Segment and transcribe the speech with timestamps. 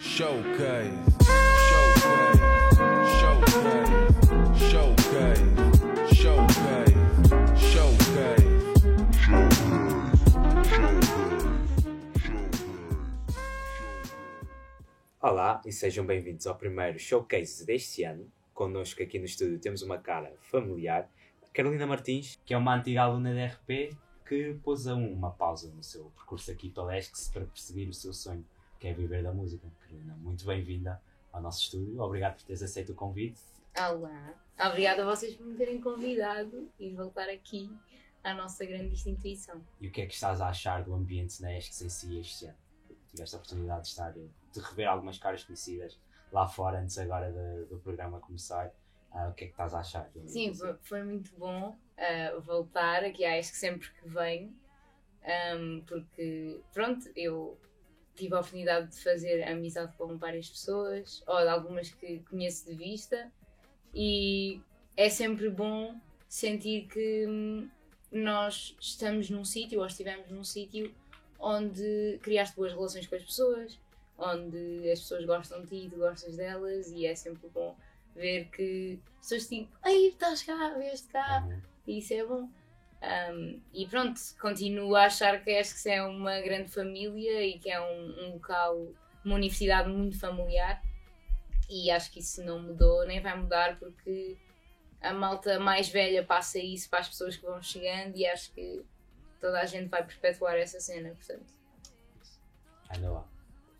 [0.00, 0.90] Showcase.
[15.20, 18.30] Olá e sejam bem-vindos ao primeiro showcase deste ano.
[18.52, 21.08] Connosco aqui no estúdio temos uma cara familiar,
[21.52, 25.82] Carolina Martins, que é uma antiga aluna de RP que pôs a uma pausa no
[25.82, 28.44] seu percurso aqui pela ESCS para perseguir o seu sonho,
[28.84, 29.66] que é viver da música.
[29.80, 31.00] Carolina, muito bem-vinda
[31.32, 31.98] ao nosso estúdio.
[32.02, 33.40] Obrigado por teres aceito o convite.
[33.74, 37.70] Olá, obrigada a vocês por me terem convidado e voltar aqui
[38.22, 39.58] à nossa grande instituição.
[39.80, 42.54] E o que é que estás a achar do ambiente na si este ano?
[43.08, 45.98] Tiveste a oportunidade de estar, de rever algumas caras conhecidas
[46.30, 48.70] lá fora antes agora de- do programa começar.
[49.10, 50.10] Ah, o que é que estás a achar?
[50.26, 54.54] Sim, foi, foi muito bom ah, voltar aqui à ESC sempre que venho,
[55.24, 57.58] ahm, porque, pronto, eu
[58.16, 62.74] tive a oportunidade de fazer amizade com várias pessoas, ou de algumas que conheço de
[62.74, 63.30] vista,
[63.94, 64.60] e
[64.96, 65.98] é sempre bom
[66.28, 67.68] sentir que hum,
[68.10, 70.94] nós estamos num sítio, ou estivemos num sítio
[71.38, 73.78] onde criaste boas relações com as pessoas,
[74.16, 77.76] onde as pessoas gostam de ti e tu gostas delas, e é sempre bom
[78.14, 81.60] ver que as pessoas tipo, ai, estás cá, vieste cá, Uhum.
[81.86, 82.48] e isso é bom.
[83.04, 87.70] Um, e pronto, continuo a achar que acho que é uma grande família e que
[87.70, 88.88] é um, um local,
[89.24, 90.82] uma universidade muito familiar.
[91.68, 94.36] E acho que isso não mudou, nem vai mudar, porque
[95.00, 98.82] a malta mais velha passa isso para as pessoas que vão chegando e acho que
[99.40, 101.52] toda a gente vai perpetuar essa cena, portanto.
[102.96, 103.24] Anda lá.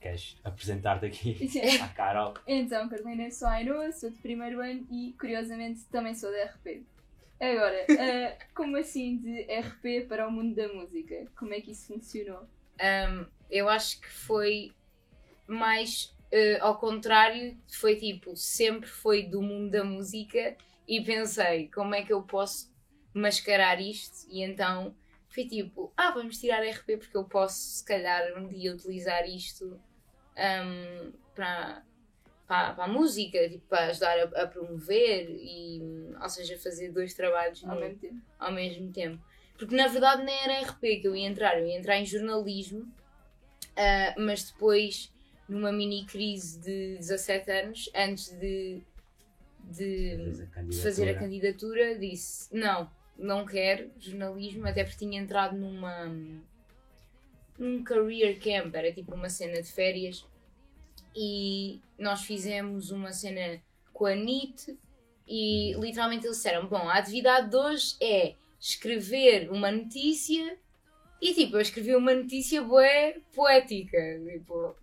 [0.01, 1.49] Queres apresentar-te aqui
[1.81, 2.35] à Carol?
[2.47, 6.85] Então, Carolina, sou a Ainhoa, sou de primeiro ano e, curiosamente, também sou da RP.
[7.53, 11.27] Agora, ah, como assim de RP para o mundo da música?
[11.37, 12.49] Como é que isso funcionou?
[12.81, 14.73] Um, eu acho que foi
[15.47, 20.57] mais eh, ao contrário, foi tipo, sempre foi do mundo da música
[20.89, 22.75] e pensei, como é que eu posso
[23.15, 24.27] mascarar isto?
[24.29, 24.97] E então
[25.29, 29.81] foi tipo, ah, vamos tirar RP porque eu posso, se calhar, um dia utilizar isto
[30.37, 31.85] um, para,
[32.47, 35.81] para, para a música, tipo, para ajudar a, a promover e,
[36.21, 38.21] ou seja, fazer dois trabalhos Ao num mesmo tempo.
[38.39, 39.25] ao mesmo tempo.
[39.57, 42.87] Porque na verdade nem era RP que eu ia entrar, eu ia entrar em jornalismo,
[43.77, 45.13] ah, mas depois,
[45.49, 48.83] numa mini crise de 17 anos, antes de,
[49.61, 51.15] de a fazer a candidatura.
[51.15, 56.07] candidatura, disse: Não, não quero jornalismo, até porque tinha entrado numa.
[57.59, 60.27] num career camp, era tipo uma cena de férias,
[61.15, 63.61] e nós fizemos uma cena
[63.93, 64.79] com a NIT,
[65.27, 70.59] e literalmente eles disseram: Bom, a atividade de hoje é escrever uma notícia,
[71.21, 73.99] e tipo, eu escrevi uma notícia bué poética,
[74.31, 74.75] tipo.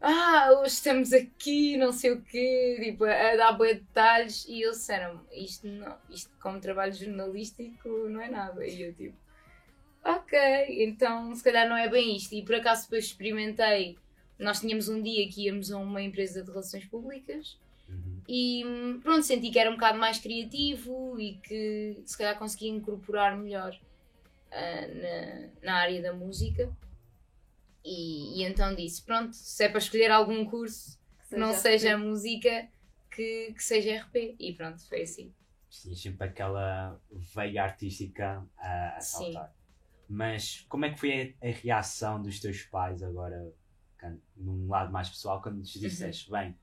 [0.00, 4.76] Ah, hoje estamos aqui, não sei o quê, tipo, a dar bué detalhes, e eles
[4.76, 8.66] disseram isto, não, isto como trabalho jornalístico não é nada.
[8.66, 9.16] E eu tipo,
[10.04, 12.34] ok, então se calhar não é bem isto.
[12.34, 13.96] E por acaso depois experimentei,
[14.38, 17.58] nós tínhamos um dia que íamos a uma empresa de relações públicas,
[17.88, 18.22] Uhum.
[18.26, 22.70] e hum, pronto, senti que era um bocado mais criativo e que se calhar conseguia
[22.70, 23.78] incorporar melhor
[24.50, 26.72] ah, na, na área da música.
[27.84, 32.68] E, e então disse: pronto, se é para escolher algum curso que não seja música,
[33.10, 34.36] que, que seja RP.
[34.38, 35.32] E pronto, foi assim.
[35.68, 39.32] Tinhas sempre aquela veia artística a, a Sim.
[39.32, 39.54] saltar.
[40.08, 43.52] Mas como é que foi a, a reação dos teus pais agora,
[44.36, 46.38] num lado mais pessoal, quando lhes disseste, Uhum.
[46.38, 46.58] bem,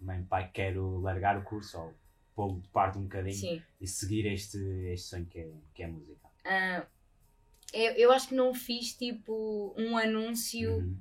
[0.00, 1.94] mãe, pai, quero largar o curso ou
[2.34, 3.62] pô-lo de parte um bocadinho Sim.
[3.80, 4.58] e seguir este,
[4.92, 6.28] este sonho que é, que é a música?
[6.44, 6.86] Ah,
[7.72, 10.96] eu, eu acho que não fiz tipo um anúncio Uhum.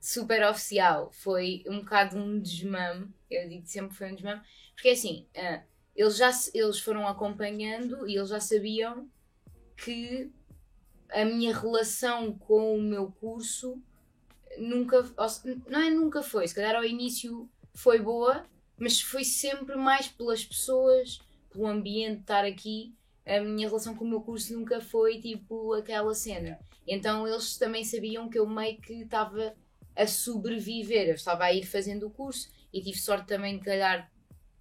[0.00, 1.10] super oficial.
[1.12, 3.08] Foi um bocado um desmame.
[3.30, 4.42] Eu digo sempre que foi um desmame.
[4.74, 5.62] Porque assim, ah,
[5.96, 9.08] eles já eles foram acompanhando e eles já sabiam
[9.76, 10.30] que
[11.10, 13.80] a minha relação com o meu curso
[14.58, 14.98] nunca.
[14.98, 15.26] ou
[15.68, 18.44] Não é nunca foi, se calhar ao início foi boa,
[18.78, 21.18] mas foi sempre mais pelas pessoas,
[21.50, 22.94] pelo ambiente estar aqui.
[23.24, 26.58] A minha relação com o meu curso nunca foi tipo aquela cena.
[26.86, 29.54] Então eles também sabiam que eu meio que estava
[29.94, 31.08] a sobreviver.
[31.08, 34.10] Eu estava a ir fazendo o curso e tive sorte também de calhar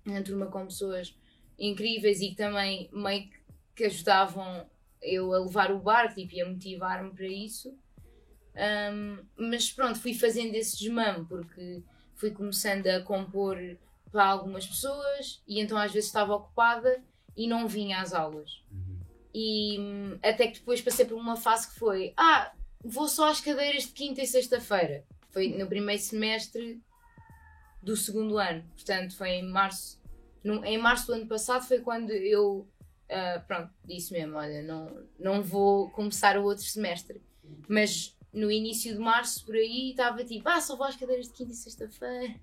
[0.05, 1.15] na turma com pessoas
[1.57, 3.41] incríveis e que também meio que-
[3.75, 4.69] que ajudavam
[5.01, 7.75] eu a levar o barco tipo, e a motivar-me para isso.
[8.56, 11.81] Um, mas pronto, fui fazendo esse desmame porque
[12.15, 13.57] fui começando a compor
[14.12, 17.01] para algumas pessoas e então às vezes estava ocupada
[17.36, 18.62] e não vinha às aulas.
[18.71, 19.00] Uhum.
[19.33, 22.51] E hum, até que depois passei por uma fase que foi: ah,
[22.83, 25.06] vou só às cadeiras de quinta e sexta-feira.
[25.30, 26.81] Foi no primeiro semestre
[27.81, 28.63] do segundo ano.
[28.75, 30.00] Portanto, foi em março.
[30.44, 32.68] no- em março do ano passado foi quando eu
[33.09, 37.21] ah, pronto, disse mesmo, olha, não, não vou começar o outro semestre.
[37.68, 41.33] Mas no início de março, por aí, estava tipo, ah, só vou às cadeiras de
[41.33, 42.36] quinta e sexta-feira.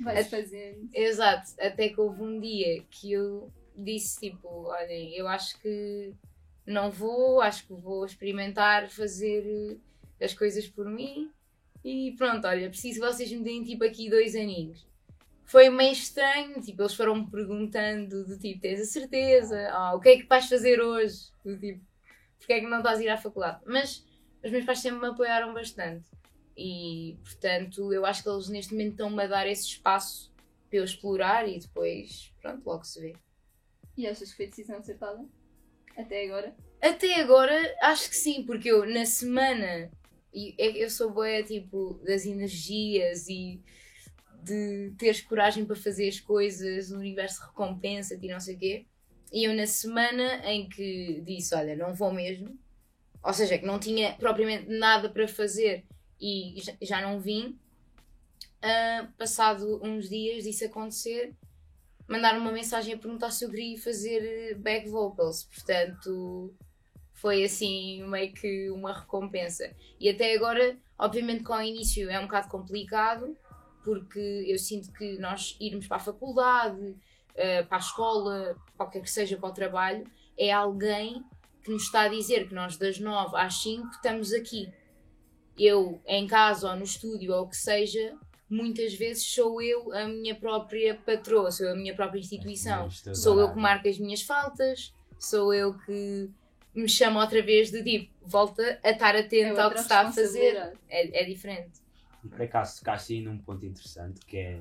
[0.00, 0.88] Vais fazendo.
[0.94, 6.14] Exato, até que houve um dia que eu disse tipo, olhem, eu acho que
[6.66, 9.80] não vou, acho que vou experimentar fazer
[10.20, 11.30] eh, as coisas por mim
[11.84, 14.86] e pronto, olha, preciso que vocês me deem tipo aqui dois aninhos.
[15.44, 19.68] Foi meio estranho, tipo, eles foram-me perguntando do tipo, tens a certeza?
[19.72, 21.32] Ah, o que é que vais fazer hoje?
[21.42, 21.80] Do tipo,
[22.38, 23.60] porque é que não estás a ir à faculdade?
[23.66, 24.06] Mas
[24.44, 26.08] os meus pais sempre me apoiaram bastante.
[26.56, 30.32] E, portanto, eu acho que eles neste momento estão-me a dar esse espaço
[30.68, 33.16] para eu explorar e depois, pronto, logo se vê.
[33.96, 35.24] E achas que foi decisão acertada?
[35.96, 36.54] Até agora?
[36.80, 39.90] Até agora, acho que sim, porque eu na semana,
[40.32, 43.60] é eu sou boa, tipo, das energias e
[44.42, 48.86] de teres coragem para fazer as coisas, o universo recompensa-te e não sei o quê.
[49.32, 52.58] E eu na semana em que disse, olha, não vou mesmo,
[53.22, 55.84] ou seja, que não tinha propriamente nada para fazer
[56.20, 57.58] e já- não vim,
[58.62, 61.34] ah, passado uns dias disso acontecer,
[62.06, 66.54] mandaram uma mensagem a perguntar se eu queria fazer eh, back vocals, portanto
[67.12, 69.70] foi assim meio que uma recompensa.
[70.00, 73.36] E até agora, obviamente com o início é um bocado complicado,
[73.84, 76.96] porque eu sinto que nós irmos para a faculdade,
[77.34, 80.04] eh, para a escola, qualquer que seja para o trabalho,
[80.36, 81.24] é alguém
[81.68, 84.72] que nos está a dizer que nós das 9 às 5 estamos aqui.
[85.58, 88.16] Eu, em casa ou no estúdio ou o que seja,
[88.48, 92.88] muitas vezes sou eu a minha própria patroa, sou eu a minha própria instituição.
[92.88, 96.30] Tens Sou eu que marco as minhas faltas, sou eu que
[96.74, 99.84] me chamo outra vez de tipo, volta a estar É atento ao outra que se
[99.84, 100.72] está a fazer.
[100.88, 101.80] É, é diferente.
[102.24, 104.60] E por acaso tocaste aí num ponto interessante que é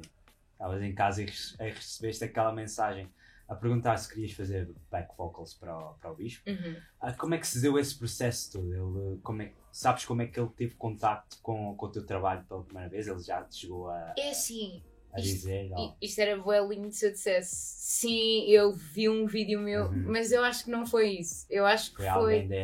[0.52, 1.26] estavas em casa e
[1.60, 3.10] recebeste aquela mensagem
[3.48, 6.50] a perguntar se querias fazer back vocals para o, para o Bispo.
[6.50, 6.76] Uhum.
[7.00, 8.74] Ah, como é que se deu esse processo todo?
[8.74, 12.44] Ele, como é, sabes como é que ele teve contacto com, com o teu trabalho
[12.46, 13.08] pela primeira vez?
[13.08, 14.84] Ele já te chegou a, É assim,
[15.14, 15.72] a Isto- dizer?
[16.02, 20.04] isto era bué lindo se eu dissesse sim, eu vi um vídeo meu, Uhum.
[20.12, 21.46] mas eu acho que não foi isso.
[21.50, 22.48] Eu acho que foi foi.
[22.48, 22.56] da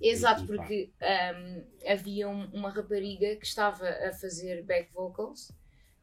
[0.00, 0.90] Exato, porque
[1.86, 5.52] havia um- uma rapariga que estava a fazer back vocals,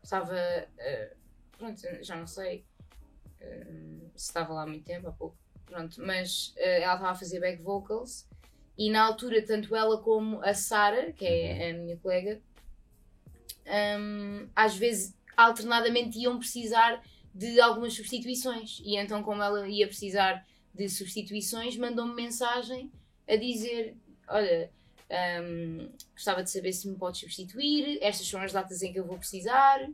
[0.03, 1.09] estava, ah,
[1.57, 2.63] pronto, já não sei
[4.15, 7.39] se estava lá há muito tempo, há pouco, pronto, mas ah, ela estava a fazer
[7.39, 8.27] back vocals
[8.77, 12.39] e na altura tanto ela como a Sara, que é a minha colega,
[13.65, 17.01] ahm, às vezes alternadamente iam precisar
[17.33, 18.79] de algumas substituições.
[18.83, 22.91] E então como ela ia precisar de substituições mandou-me mensagem
[23.27, 23.97] a dizer
[24.27, 24.69] olha
[25.41, 29.05] hum, gostava de saber se me podes substituir estas são as datas em que eu
[29.05, 29.89] vou precisar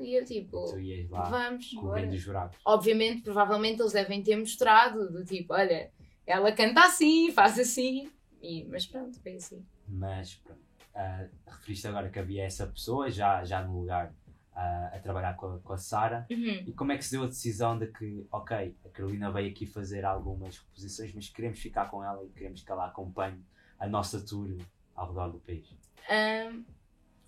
[0.00, 2.58] e eu tipo Tu ias lá vamos cobrindo os buracos.
[2.64, 5.90] obviamente provavelmente eles devem ter mostrado do tipo olha
[6.26, 8.10] ela canta assim faz assim
[8.42, 10.60] e, mas pronto foi assim Mas pronto,
[10.94, 14.12] ah, referiste agora que havia essa pessoa já, já no lugar
[14.54, 16.26] ah, a trabalhar com a, com a Sara.
[16.30, 16.62] Uhum.
[16.66, 19.66] E como é que se deu a decisão de que, ok, a Carolina veio aqui
[19.66, 23.42] fazer algumas reposições, mas queremos ficar com ela e queremos que ela acompanhe
[23.80, 24.56] a nossa tour
[24.94, 25.66] ao redor do país?
[26.08, 26.62] Ahm,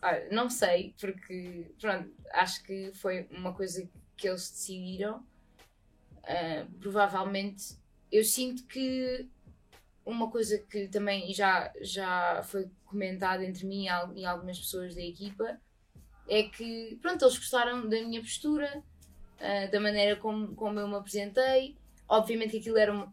[0.06, 5.24] olha, não sei, porque pronto, acho que foi uma coisa que eles decidiram.
[6.24, 7.76] Ah, provavelmente
[8.10, 9.28] eu sinto que
[10.04, 15.02] uma coisa que também já, já foi comentada entre mim e al- algumas pessoas da
[15.02, 15.60] equipa
[16.28, 18.82] é que pronto, eles gostaram da minha postura,
[19.40, 21.76] ah, da maneira como, como eu me apresentei.
[22.08, 23.08] Obviamente aquilo era,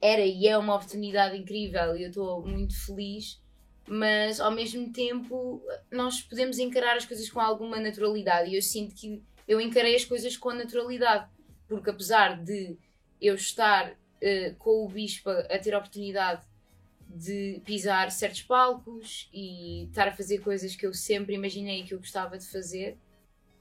[0.00, 3.42] era e é uma oportunidade incrível e eu estou muito feliz
[3.86, 8.50] mas ao mesmo tempo nós podemos encarar as coisas com alguma naturalidade.
[8.50, 11.28] E eu sinto que eu encarei as coisas com naturalidade
[11.68, 12.76] porque apesar de
[13.20, 16.42] eu estar eh, com o Bispo a ter a oportunidade
[17.08, 21.98] de pisar certos palcos e estar a fazer coisas que eu sempre imaginei que eu
[21.98, 22.98] gostava de fazer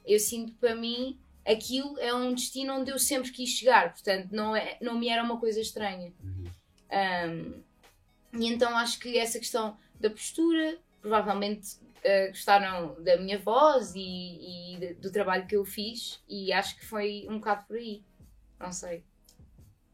[0.06, 3.92] eu sinto que para mim aquilo é um destino onde eu sempre quis chegar.
[3.94, 6.14] Portanto não, é, não me era uma coisa estranha.
[6.24, 6.46] Uhum.
[6.92, 7.64] um,
[8.38, 14.76] e então acho que essa questão da postura, provavelmente uh, gostaram da minha voz e,
[14.76, 18.04] e do trabalho que eu fiz, e acho que foi um bocado por aí.
[18.60, 19.04] Não sei.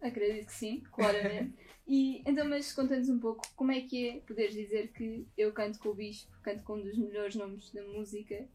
[0.01, 1.53] Acredito que sim, claramente.
[1.87, 5.77] E então, mas conta-nos um pouco como é que é poderes dizer que eu canto
[5.79, 8.47] com o Bispo, canto com um dos melhores nomes da música.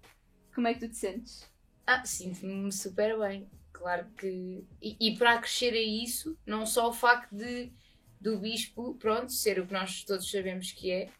[0.55, 1.47] Como é que tu te sentes?
[1.87, 3.49] Ah, sinto-me super bem.
[3.73, 4.65] Claro que.
[4.81, 7.71] E, e para acrescer a isso, não só o facto de
[8.19, 11.11] do bispo, pronto, ser o que nós todos sabemos que é,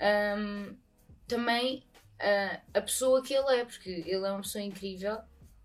[0.00, 0.76] hum,
[1.26, 1.84] também
[2.18, 5.18] ah, a pessoa que ele é, porque ele é uma pessoa incrível.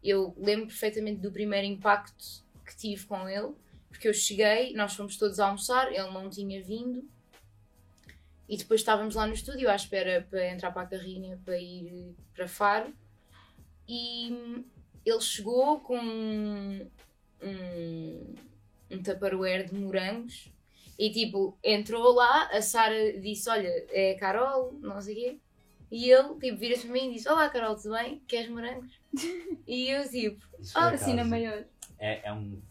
[0.04, 3.54] Eu lembro perfeitamente do primeiro impacto que tive com ele,
[3.90, 7.08] porque eu cheguei, nós fomos todos a almoçar, ele não tinha vindo,
[8.48, 12.16] e depois estávamos lá no estúdio à espera para entrar para a carrinha para ir
[12.34, 12.94] para Faro,
[13.88, 14.64] e
[15.06, 16.90] ele chegou com um,
[17.42, 18.36] um,
[18.92, 20.50] um tupperware de morangos.
[20.98, 25.40] E tipo, entrou lá, a Sara disse: Olha, é a Carol, não sei o quê.
[25.92, 28.22] E ele, tipo, vira-se para mim e disse: Olá, Carol, tudo bem?
[28.28, 29.00] Queres morangos?
[29.68, 30.44] e eu, tipo,
[30.76, 31.64] Ah, acaso, Assim na maior.
[32.00, 32.62] é, é um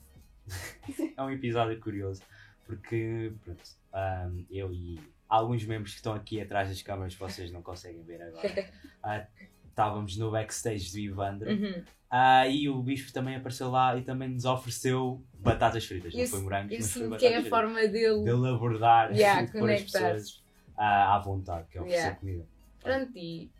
[1.16, 2.22] é um episódio curioso
[2.66, 3.62] porque pronto,
[3.92, 4.98] ahm, eu e
[5.28, 8.70] alguns membros que estão aqui atrás das câmaras vocês não conseguem ver agora
[9.02, 9.26] ah,
[9.72, 11.82] estávamos no backstage do Ivandro uhum.
[12.10, 16.28] ah, e o Bispo também apareceu lá e também nos ofereceu batatas fritas, não eu,
[16.28, 18.24] foi morangos, mas foi batatas que é a forma dele.
[18.24, 20.44] dele abordar Yeah, e pôr as pessoas
[20.76, 22.20] ah, à vontade, que é oferecer Yeah.
[22.20, 22.46] comida.
[22.82, 23.50] Pronto, e,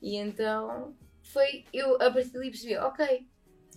[0.00, 1.64] e então foi.
[1.72, 3.26] Eu a partir dali percebi: Ok,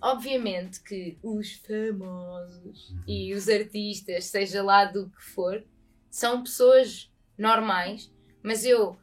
[0.02, 3.04] obviamente que os famosos Uhum.
[3.08, 5.64] e os artistas, seja lá do que for,
[6.10, 8.12] são pessoas normais,
[8.42, 8.98] mas eu,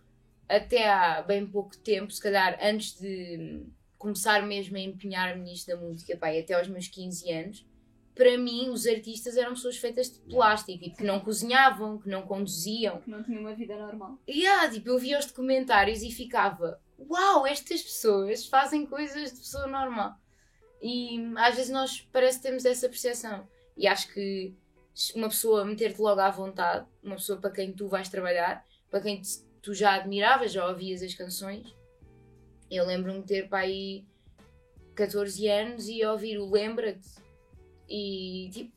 [0.57, 3.67] até há bem pouco tempo, se calhar antes de
[3.97, 7.67] começar mesmo a empenhar-me nisto da música, pá, até aos meus 15 anos,
[8.15, 12.23] para mim os artistas eram pessoas feitas de plástico e que não cozinhavam, que não
[12.23, 13.01] conduziam.
[13.01, 14.19] Que não tinha uma vida normal.
[14.27, 19.39] E ah, tipo, eu via os documentários e ficava, uau, estas pessoas fazem coisas de
[19.39, 20.15] pessoa normal.
[20.83, 23.49] E às vezes nós parece que temos essa percepção.
[23.77, 24.55] E acho que
[25.15, 29.23] uma pessoa meter-te logo à vontade, uma pessoa para quem tu vais trabalhar, para quem
[29.63, 31.75] tu já admiravas, já ouvias as canções.
[32.71, 34.05] Eu lembro-me de ter para aí
[34.95, 37.09] 14 anos e ouvir o Lembra-te
[37.89, 38.73] e tipo,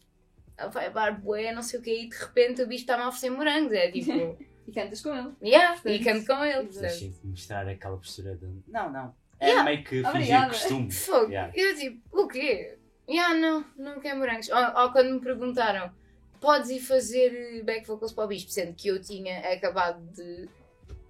[0.71, 3.29] vai bar bué, não sei o que, e de repente o bicho está-me a oferecer
[3.29, 3.73] morangos.
[3.73, 4.37] É tipo.
[4.67, 5.31] E cantas com ele.
[5.43, 6.67] Yeah, e Portanto, canto com ele.
[6.79, 9.15] Deixem de mostrar aquela postura de não, não.
[9.39, 9.63] É Yeah.
[9.63, 10.91] meio que fingir costume.
[10.91, 11.27] Fogo.
[11.27, 11.53] Yeah.
[11.55, 12.75] Eu tipo, o quê?
[13.07, 14.49] Yeah, não, não quero morangos.
[14.49, 15.93] Ou, ou quando me perguntaram,
[16.41, 20.49] podes ir fazer back vocals para o bispo, sendo que eu tinha acabado de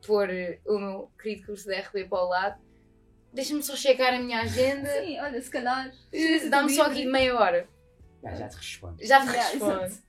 [0.05, 2.62] pôr eh, o meu querido curso de RB para o lado.
[3.33, 4.89] Deixa-me só checar a minha agenda.
[5.01, 5.91] Sim, olha, se calhar.
[6.12, 7.67] Eh, Dá-me só aqui meia hora.
[8.24, 9.03] Já te respondo.
[9.05, 10.05] Já te respondo.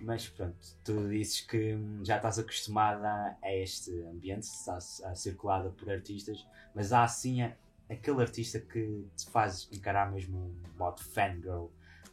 [0.00, 5.70] Mas pronto, tu dizes que hum, já estás acostumada a este ambiente, estás a, circulada
[5.70, 7.56] por artistas, mas há assim a-
[7.88, 11.68] aquele artista que te faz encarar mesmo um modo fangirl,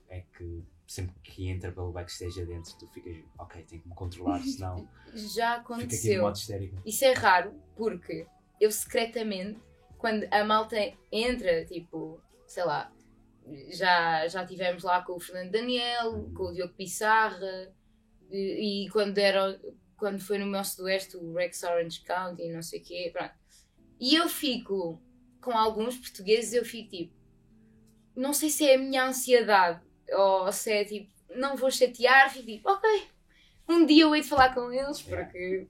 [0.08, 4.40] é que sempre que entra pelo backstage adentro tu ficas, ok, tenho que me controlar,
[4.46, 6.32] senão Já aconteceu.
[6.86, 8.28] Isso é raro porque
[8.62, 9.60] eu secretamente,
[9.98, 10.78] quando a malta
[11.12, 12.94] entra, tipo, sei lá,
[13.72, 17.74] já, já tivemos lá com o Fernando Daniel, com o Diogo Pissarra,
[18.30, 19.60] e, e quando, era,
[19.98, 23.34] quando foi no meu sudoeste, o Rex Orange County, não sei o quê, pronto.
[24.00, 25.02] E eu fico,
[25.42, 27.16] com alguns portugueses, eu fico tipo,
[28.16, 29.82] não sei se é a minha ansiedade
[30.12, 33.08] ou se é tipo, não vou chatear, fico tipo, ok,
[33.68, 35.68] um dia eu hei de falar com eles, porque.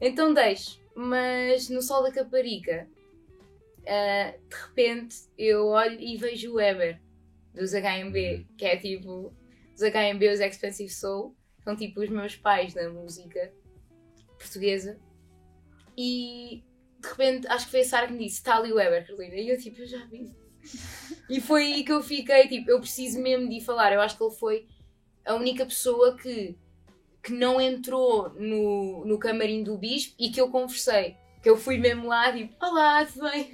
[0.00, 0.80] Então deixo.
[0.94, 2.88] Mas no Sol da Caparica,
[3.86, 7.00] ah, de repente eu olho e vejo o Weber
[7.54, 9.34] dos HMB, que é tipo.
[9.74, 13.52] Os HMB, os Expensive Soul, são tipo os meus pais na música
[14.38, 14.98] portuguesa.
[15.96, 16.64] E
[16.98, 19.34] de repente acho que foi a Sara que me disse: está ali o Weber, Carolina.
[19.36, 20.34] E eu tipo, eu já vi.
[21.28, 23.92] E foi aí que eu fiquei, tipo, eu preciso mesmo de ir falar.
[23.92, 24.66] Eu acho que ele foi
[25.24, 26.56] a única pessoa que,
[27.22, 31.16] que não entrou no, no camarim do bispo e que eu conversei.
[31.42, 33.50] Que eu fui mesmo lá, tipo, olá, tudo bem?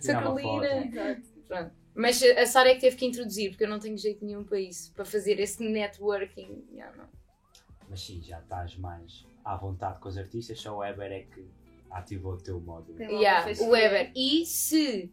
[0.00, 1.22] Sou Carolina.
[1.46, 1.72] Pronto.
[1.94, 4.58] Mas a Sara é que teve que introduzir, porque eu não tenho jeito nenhum para
[4.58, 6.64] isso, para fazer esse networking.
[6.72, 7.08] Yeah, não.
[7.88, 11.46] Mas sim, já estás mais à vontade com os artistas, só o Weber é que
[11.90, 13.00] ativou o teu modo.
[13.00, 14.10] Yeah, o Weber.
[14.16, 15.12] E se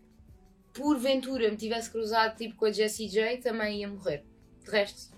[0.74, 4.24] porventura me tivesse cruzado tipo com a Jessie J, também ia morrer.
[4.64, 5.12] De resto.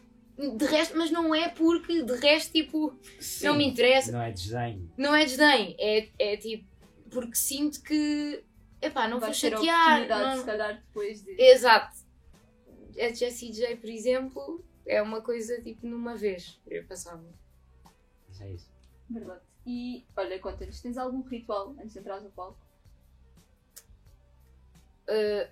[0.57, 4.11] De resto, mas não é porque de resto, tipo, Sim, não me interessa.
[4.11, 4.91] Não é desenho.
[4.97, 6.65] Não é desdém, é, é tipo,
[7.11, 8.43] porque sinto que,
[8.81, 9.85] epá, não Vai vou ter chatear.
[10.01, 11.39] oportunidade, não- se calhar, depois de.
[11.39, 11.97] Exato.
[12.99, 16.59] A Jessie J, por exemplo, é uma coisa tipo numa vez.
[16.67, 17.23] Eu passava.
[18.41, 18.71] É isso.
[19.09, 19.41] Verdade.
[19.67, 22.57] E olha, conta-nos, tens algum ritual antes de entrar no palco?
[25.07, 25.49] Uh,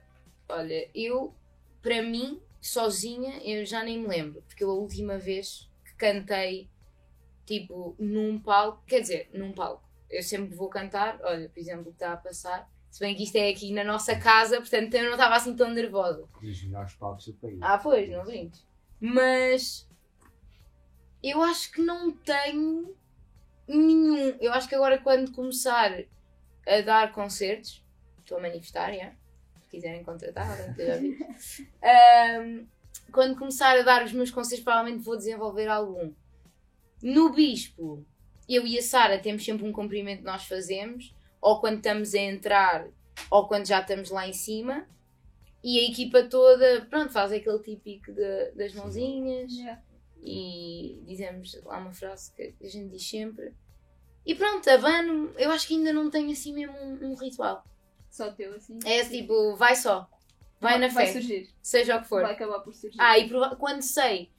[0.49, 1.33] olha, eu,
[1.81, 6.69] para mim, sozinha, eu já nem me lembro, porque eu a última vez que cantei,
[7.45, 11.85] tipo, num palco, quer dizer, num palco, eu sempre vou cantar, olha, por exemplo, o
[11.85, 15.05] que está a passar, se bem que isto é aqui na nossa casa, portanto eu
[15.05, 16.27] não estava assim tão nervosa.
[16.41, 17.57] Dos melhores palcos do país.
[17.61, 18.65] Ah, pois, não brinques.
[18.99, 19.89] Mas
[21.23, 22.93] eu acho que não tenho
[23.67, 24.35] nenhum.
[24.41, 26.03] Eu acho que agora quando começar
[26.67, 27.85] a dar concertos,
[28.19, 29.13] estou a manifestar, já.
[29.71, 31.17] Se quiserem contratar, esteja a ouvir.
[31.81, 32.65] Ahm,
[33.11, 36.13] quando começar a dar os meus concertos, provavelmente vou desenvolver algum.
[37.01, 38.05] No Bispo,
[38.47, 42.19] eu e a Sara temos sempre um cumprimento que nós fazemos, ou quando estamos a
[42.19, 42.87] entrar,
[43.29, 44.85] ou quando já estamos lá em cima.
[45.63, 49.81] E a equipa toda, pronto, faz aquele típico de- das mãozinhas Yeah.
[50.21, 53.53] e dizemos lá uma frase que a gente diz sempre.
[54.25, 57.63] E pronto, abano, eu acho que ainda não tenho assim mesmo um, um ritual.
[58.11, 58.77] Só teu, assim.
[58.85, 60.07] É tipo, vai só,
[60.59, 61.49] vai na Vai fé, surgir.
[61.61, 62.21] seja o que for.
[62.21, 62.99] Vai acabar por surgir.
[62.99, 64.29] Ah, e quando sei,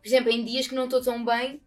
[0.00, 1.60] por exemplo, em dias que não estou tão bem,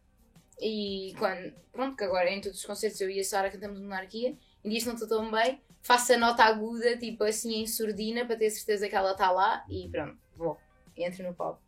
[0.60, 4.38] e quando, pronto, que agora em todos os concertos eu e a Sara cantamos monarquia,
[4.63, 8.25] em dias que não estou tão bem, faço a nota aguda, tipo assim em surdina,
[8.25, 10.58] para ter certeza que ela está lá, e pronto, vou,
[10.96, 11.62] entro no palco.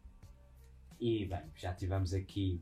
[0.98, 2.62] E bem, já tivemos aqui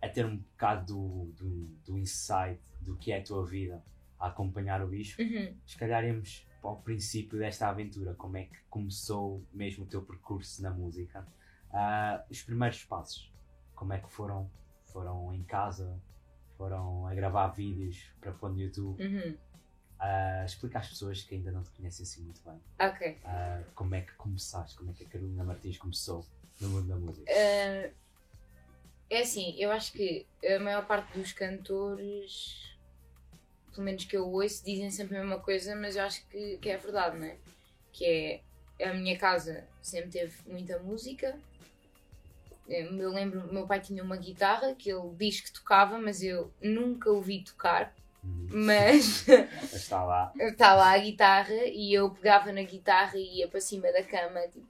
[0.00, 3.84] a ter um bocado do, do, do insight do que é a tua vida
[4.20, 5.20] a acompanhar o bicho.
[5.20, 5.56] Uhum.
[5.66, 10.62] Se calhar irmos ao princípio desta aventura, como é que começou mesmo o teu percurso
[10.62, 11.26] na música.
[11.72, 13.32] Ah, os primeiros passos,
[13.74, 14.50] como é que foram?
[14.86, 15.98] Foram em casa?
[16.56, 19.02] Foram a gravar vídeos para pôr no YouTube?
[19.02, 19.36] Uhum.
[19.98, 22.60] Ah, explica às pessoas que ainda não te conhecem assim muito bem.
[22.78, 23.18] Ok.
[23.24, 24.76] ah, como é que começaste?
[24.76, 26.26] Como é que a Carolina Martins começou
[26.60, 27.30] no mundo da música?
[27.30, 27.94] Uh,
[29.08, 32.78] é assim, eu acho que a maior parte dos cantores,
[33.70, 36.68] pelo menos que eu ouço, dizem sempre a mesma coisa, mas eu acho que, que
[36.68, 37.36] é verdade, não é?
[37.92, 38.42] Que
[38.78, 41.38] é a minha casa sempre teve muita música.
[42.68, 47.10] Eu lembro, meu pai tinha uma guitarra que ele diz que tocava, mas eu nunca
[47.10, 47.92] o vi tocar.
[48.22, 48.48] Uhum.
[48.52, 49.26] Mas
[49.72, 50.32] Está lá.
[50.36, 54.40] está lá a guitarra e eu pegava na guitarra e ia para cima da cama,
[54.48, 54.66] tipo,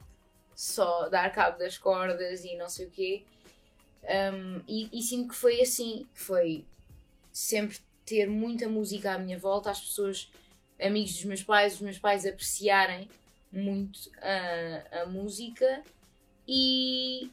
[0.54, 3.24] só dar cabo das cordas e não sei o quê.
[4.02, 6.64] Um, e, e sinto que foi assim, que foi
[7.32, 7.78] sempre
[8.10, 10.28] ter muita música à minha volta, as pessoas,
[10.82, 13.08] amigos dos meus pais, os meus pais apreciarem
[13.52, 15.82] muito a, a música
[16.46, 17.30] e,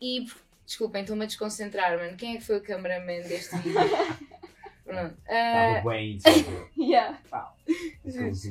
[0.00, 0.26] e
[0.64, 2.16] desculpem, estou-me a desconcentrar, mano.
[2.16, 3.74] Quem é que foi o cameraman deste vídeo?
[4.84, 5.16] Pronto.
[5.28, 6.70] ah, Estava bem inseguro.
[6.78, 7.20] Yeah.
[8.06, 8.42] Aqueles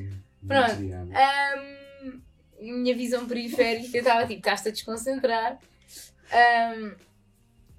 [0.48, 1.14] Pronto.
[1.16, 2.22] Ahm,
[2.60, 5.58] minha visão periférica estava tipo, estás-te a desconcentrar.
[6.32, 6.96] Ahm,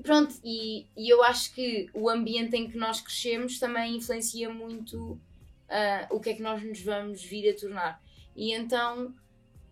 [0.04, 5.18] pronto, e, e eu acho que o ambiente em que nós crescemos também influencia muito
[5.68, 8.02] ah, o que é que nós nos vamos vir a tornar.
[8.36, 9.14] E então,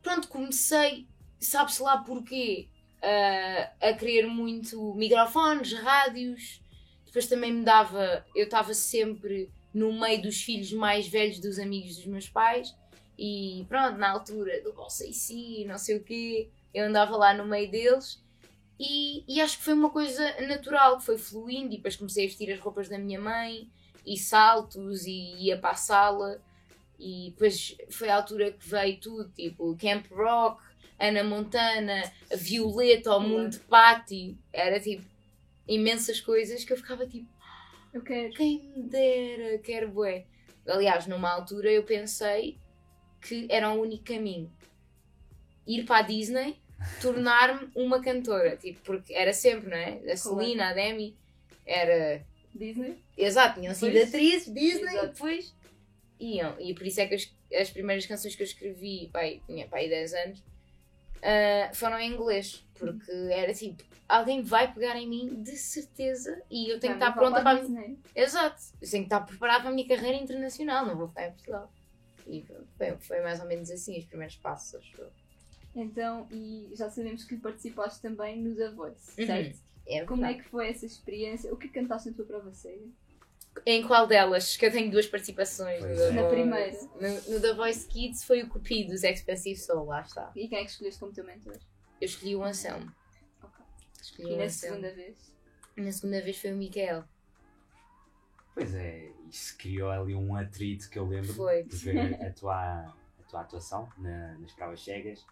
[0.03, 1.07] pronto, comecei,
[1.39, 2.67] sabe-se lá porquê,
[3.03, 6.63] ah, a querer muito microfones, rádios.
[7.05, 11.97] Depois também me dava, eu estava sempre no meio dos filhos mais velhos dos amigos
[11.97, 12.75] dos meus pais
[13.19, 17.35] e pronto, na altura do Bolsa e si, não sei o quê, eu andava lá
[17.35, 18.22] no meio deles
[18.85, 22.27] e, e acho que foi uma coisa natural, que foi fluindo e depois comecei a
[22.27, 23.71] vestir as roupas da minha mãe
[24.05, 26.43] e saltos e ia para a sala
[26.99, 30.61] e depois foi a altura que veio tudo, tipo Camp Rock,
[30.99, 35.05] Ana Montana, a Violeta, ao Mundo de Patti, era tipo
[35.69, 37.29] imensas coisas que eu ficava tipo
[37.95, 38.33] Eu quero.
[38.35, 40.27] quem me dera, quero bué.
[40.67, 42.59] Aliás, numa altura eu pensei
[43.21, 44.53] que era o único caminho.
[45.65, 46.61] Ir para a Disney,
[47.01, 48.57] tornar-me uma cantora.
[48.57, 50.13] Tipo, porque era sempre, não é?
[50.13, 51.17] A Celina, a Demi,
[51.67, 52.25] era...
[52.55, 53.03] Disney.
[53.17, 55.07] Exato, tinham sido atrizes, Disney, Exato.
[55.09, 55.55] depois
[56.21, 56.55] iam.
[56.61, 59.89] E por isso é que as, as primeiras canções que eu escrevi, pai, tinha pai
[59.89, 60.43] 10 anos,
[61.23, 62.65] ah, foram em inglês.
[62.75, 67.13] Porque era tipo, alguém vai pegar em mim, de certeza, e eu tenho que estar
[67.13, 67.99] pronta para Disney.
[68.15, 68.61] Exato.
[68.81, 71.73] Eu tenho que estar preparada para a minha carreira internacional, não vou ficar em Portugal.
[72.27, 72.45] E
[72.77, 74.75] foi, foi mais ou menos assim os primeiros passos.
[74.75, 75.11] acho eu.
[75.75, 79.27] Então, e já sabemos que participaste também no The Voice, Uhum.
[79.27, 79.59] certo?
[79.87, 81.53] É Como é que foi essa experiência?
[81.53, 82.87] O que cantaste na tua prova cega?
[83.67, 84.57] Em qual delas?
[84.57, 86.09] Que eu tenho duas participações Pois no é.
[86.09, 86.35] The Na Voice.
[86.35, 86.81] primeira.
[87.27, 90.31] No, no The Voice Kids foi o Cupido dos Expensive Soul, lá está.
[90.37, 91.59] E quem é que escolheste como teu mentor?
[92.01, 92.91] Eu escolhi o Anselmo.
[93.43, 93.65] Ok.
[94.01, 94.77] Escolhi E o na Anselmo.
[94.77, 95.35] segunda vez?
[95.77, 97.05] Na segunda vez foi o Micael.
[98.55, 101.63] Pois é, isso criou ali um atrito que eu lembro Foi.
[101.65, 102.55] de ver a tua,
[102.87, 105.25] a tua atuação na- nas provas cegas.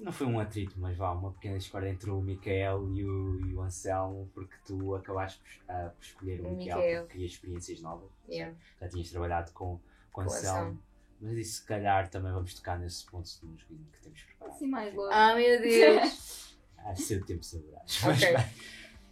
[0.00, 3.54] Não foi um atrito, mas vá, uma pequena discórdia entre o Micael e o, e
[3.54, 7.00] o Anselmo, porque tu acabaste por, ah, por escolher o, O Micael Micael.
[7.02, 8.10] porque querias experiências novas.
[8.28, 8.56] Yeah.
[8.80, 9.80] Já tinhas trabalhado com,
[10.12, 10.58] com o Anselmo.
[10.60, 10.82] Anselmo.
[11.20, 14.56] Mas isso, se calhar, também vamos tocar nesse ponto que temos preparado.
[14.56, 15.10] Assim mais logo.
[15.12, 16.56] Ah, meu Deus!
[16.78, 18.02] Há ser tempo saberás.
[18.02, 18.08] Ok.
[18.08, 18.54] Mas bem,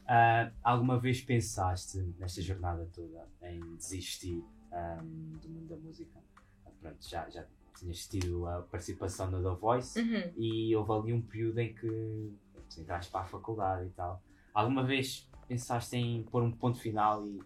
[0.09, 6.19] ah, alguma vez pensaste nesta jornada toda em desistir ahm, do mundo da música?
[6.67, 7.47] Ah, Pronto, já, já
[7.81, 10.33] tinhas tido a participação no The Voice Uhum.
[10.37, 12.33] e houve ali um período em que
[12.79, 14.23] entraste para a faculdade e tal.
[14.55, 17.43] Alguma vez pensaste em pôr um ponto final e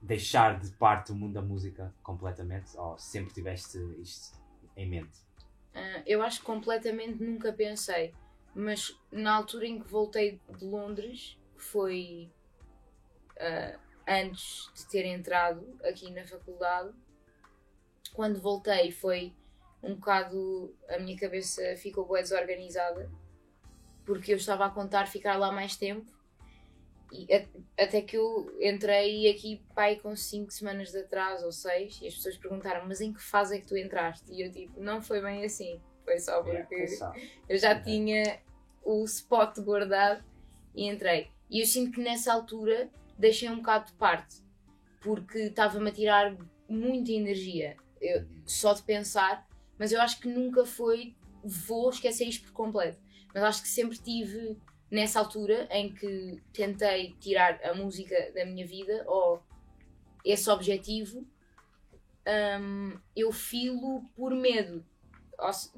[0.00, 2.76] deixar de parte o mundo da música completamente?
[2.76, 4.38] Ou sempre tiveste isto
[4.76, 5.18] em mente?
[5.74, 8.14] Ah, eu acho que completamente nunca pensei.
[8.54, 12.30] Mas na altura em que voltei de Londres, que foi
[13.40, 16.92] ah, antes de ter entrado aqui na faculdade,
[18.14, 19.32] quando voltei foi
[19.82, 20.74] um bocado.
[20.88, 23.10] a minha cabeça ficou bem desorganizada,
[24.04, 26.10] porque eu estava a contar ficar lá mais tempo.
[27.10, 32.00] E a- até que eu entrei aqui pai com 5 semanas de atraso ou 6
[32.00, 34.32] e as pessoas perguntaram mas em que fase é que tu entraste?
[34.32, 37.12] E eu tipo, não foi bem assim, foi só porque só.
[37.48, 38.40] eu já tinha
[38.82, 40.24] o spot guardado
[40.74, 41.30] e entrei.
[41.50, 44.36] E eu sinto que nessa altura deixei um bocado de parte,
[45.02, 46.34] porque estava-me a tirar
[46.66, 52.44] muita energia eu- só de pensar, mas eu acho que nunca foi vou esquecer isto
[52.44, 53.00] por completo.
[53.34, 54.56] Mas acho que sempre tive
[54.90, 59.42] nessa altura em que tentei tirar a música da minha vida ou
[60.24, 61.26] esse objetivo,
[62.60, 64.84] hum, eu filo por medo.
[65.52, 65.72] Se-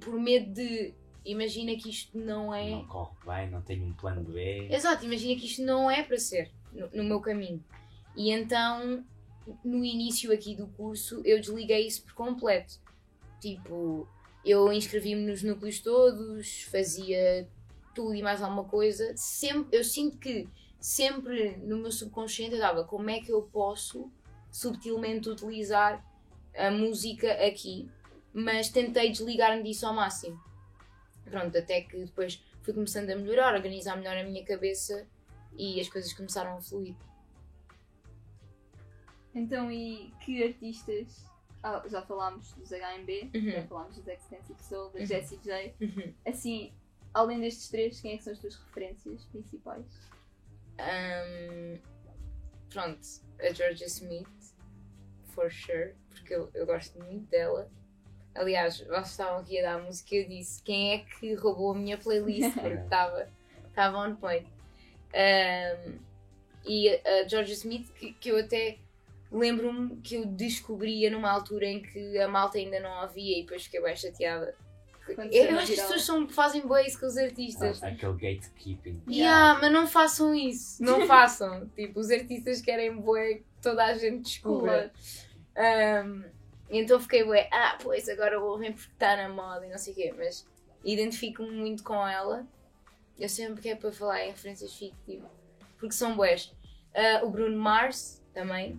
[0.00, 2.70] por medo de imagina que isto não é.
[2.70, 4.68] Não corre bem, não tenho um plano B.
[4.70, 7.62] Exato, imagina que isto não é para ser no, no meu caminho.
[8.16, 9.04] E então,
[9.64, 12.80] no início aqui do curso, eu desliguei isso por completo.
[13.40, 14.08] Tipo,
[14.44, 17.48] eu inscrevi-me nos núcleos todos, fazia
[17.94, 19.12] tudo e mais alguma coisa.
[19.16, 20.48] Sempre, eu sinto que
[20.80, 24.10] sempre no meu subconsciente eu dava como é que eu posso
[24.50, 26.04] subtilmente utilizar
[26.56, 27.88] a música aqui,
[28.32, 30.40] mas tentei desligar-me disso ao máximo.
[31.24, 35.06] Pronto, até que depois fui começando a melhorar, organizar melhor a minha cabeça
[35.56, 36.94] e as coisas começaram a fluir.
[39.34, 41.26] Então, e que artistas.
[41.62, 43.50] Ah, já falámos dos HMB, Uhum.
[43.50, 45.06] já falámos dos Extensive Soul, da Uhum.
[45.06, 45.74] Jessie J.
[46.24, 46.72] Assim,
[47.12, 49.84] além destes três, quem é que são as tuas referências principais?
[50.80, 51.78] Um,
[52.70, 53.00] pronto,
[53.40, 54.28] a Georgia Smith,
[55.34, 57.68] for sure, porque eu, eu gosto muito dela.
[58.34, 61.72] Aliás, vocês estavam aqui a dar a música e eu disse quem é que roubou
[61.72, 64.46] a minha playlist, porque estava on point.
[65.12, 65.98] Um,
[66.64, 68.78] e a, a Georgia Smith, que, que eu até
[69.30, 73.64] lembro-me que eu descobria numa altura em que a malta ainda não ouvia e depois
[73.64, 74.54] fiquei bem chateada.
[75.14, 75.86] Quando Eu, acho que as viral.
[75.86, 77.82] pessoas são, fazem bem isso com os artistas.
[77.82, 79.02] Ah, aquele gatekeeping.
[79.08, 80.82] Yeah, mas não façam isso.
[80.82, 81.66] Não façam.
[81.74, 84.92] tipo, os artistas querem bué que toda a gente descubra.
[85.56, 86.24] Um,
[86.70, 89.96] então fiquei bué, ah, pois agora ouvem porque está na moda e não sei o
[89.96, 90.14] quê.
[90.16, 90.46] Mas
[90.84, 92.46] identifico-me muito com ela.
[93.18, 95.26] Eu sempre que é para falar em referências fico tipo,
[95.78, 96.52] porque são bués.
[96.94, 98.78] Ah, o Bruno Mars também,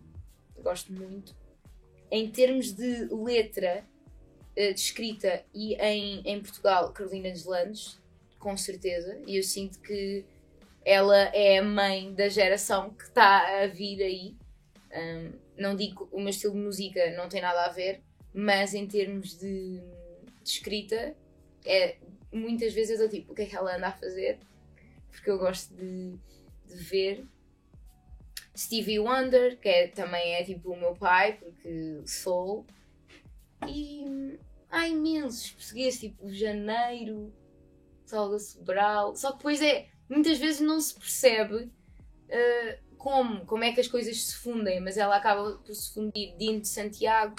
[0.61, 1.35] gosto muito.
[2.11, 3.85] Em termos de letra,
[4.55, 7.99] eh, de escrita e em, em Portugal, Carolina Deslandes,
[8.39, 9.21] com certeza.
[9.27, 10.25] E eu sinto que
[10.85, 14.35] ela é a mãe da geração que está a vir aí.
[14.91, 18.01] Um, não digo o meu estilo de música não tem nada a ver,
[18.33, 19.79] mas em termos de,
[20.41, 21.15] de escrita,
[21.65, 21.97] é,
[22.31, 24.39] muitas vezes eu dou tipo, o que é que ela anda a fazer?
[25.11, 26.17] Porque eu gosto de,
[26.67, 27.25] de ver.
[28.59, 32.65] Stevie Wonder, que é, também é tipo o meu pai, porque sou.
[33.65, 34.37] E
[34.69, 37.33] há imensos portugueses, tipo Janeiro,
[38.05, 39.15] Salga Sobral.
[39.15, 43.87] Só que depois é, muitas vezes não se percebe uh, como, como é que as
[43.87, 47.35] coisas se fundem, mas ela acaba por se fundir Dino de Santiago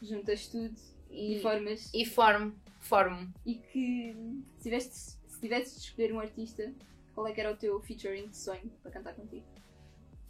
[0.00, 0.74] Juntas tudo
[1.10, 1.90] e, e, formas.
[1.92, 3.32] e formo, formo.
[3.44, 4.16] E que
[4.56, 6.72] se tivesse, se tivesse de escolher um artista,
[7.14, 9.44] qual é que era o teu featuring de sonho para cantar contigo?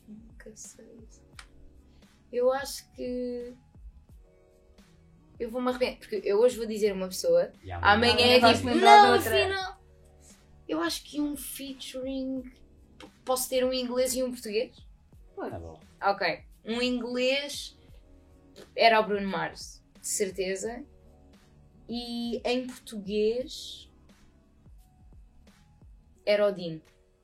[0.08, 0.98] Nunca sei.
[2.32, 3.54] Eu acho que.
[5.38, 8.58] Eu vou-me arrepender, porque eu hoje vou dizer uma pessoa, E amanhã Amanhã é vais
[8.58, 9.84] tipo, lembrar de não, outra." afinal.
[10.68, 12.42] Eu acho que um featuring.
[12.98, 14.76] p- Posso ter um inglês e um português?
[15.36, 15.78] Tá bom.
[16.02, 16.44] Ok.
[16.64, 17.76] Um inglês
[18.76, 20.84] era o Bruno Mars, de certeza.
[21.88, 23.90] E em português
[26.24, 26.80] era o Dino.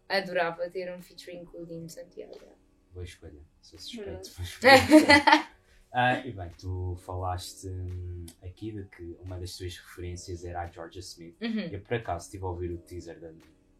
[0.08, 2.38] Adorava ter um featuring com o Dino Santiago.
[2.92, 3.40] Boa escolha.
[3.62, 4.30] Sou suspeito.
[4.36, 5.50] boa escolha.
[5.92, 10.68] Ah, e bem, tu falaste hum, aqui de que uma das tuas referências era a
[10.68, 11.34] Georgia Smith.
[11.42, 11.62] Uhum.
[11.62, 13.32] Eu por acaso estive a ouvir o teaser da,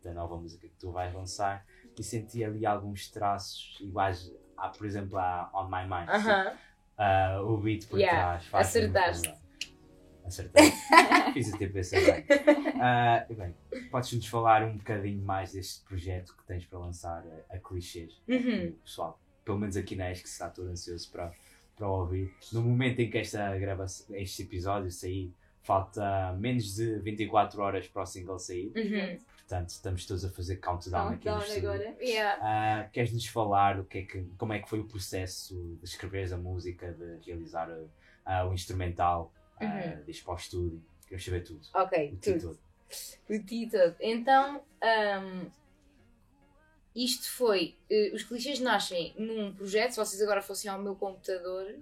[0.03, 1.65] da nova música que tu vais lançar
[1.97, 6.09] e senti ali alguns traços iguais, a, por exemplo, a On My Mind.
[6.09, 6.57] Aham.
[6.99, 8.67] Ah, o beat por Yeah, trás.
[8.67, 9.33] acertaste.
[10.31, 10.77] Acertaste.
[11.35, 12.25] Fiz até pensar bem.
[13.29, 13.55] E bem,
[13.91, 18.23] podes-nos falar um bocadinho mais deste projeto que tens para lançar a, a clichês?
[18.29, 18.69] Uhum.
[18.69, 21.33] O pessoal, pelo menos aqui na ESC, está todo ansioso para,
[21.77, 22.33] para ouvir.
[22.53, 28.03] No momento em que esta gravação, este episódio sair, falta menos de 24 horas para
[28.03, 28.73] o single sair.
[28.77, 29.19] Uhum.
[29.37, 31.97] Portanto, estamos todos a fazer countdown aqui no agora.
[32.01, 32.39] Yeah.
[32.41, 36.33] Ah, Queres-nos falar o que é que, como é que foi o processo de escreveres
[36.33, 37.69] a música, de realizar
[38.25, 40.03] ah, o instrumental, uh, Uhum.
[40.05, 40.83] de ir para o estúdio?
[41.03, 41.61] Queremos saber tudo.
[41.75, 42.41] Ok, O ti tudo.
[42.41, 42.59] todo.
[43.29, 43.97] O ti todo.
[44.01, 45.51] Então, hum,
[46.95, 47.77] isto foi.
[47.89, 49.93] eh, os clichês nascem num projeto.
[49.93, 51.77] Se vocês agora fossem ao meu computador,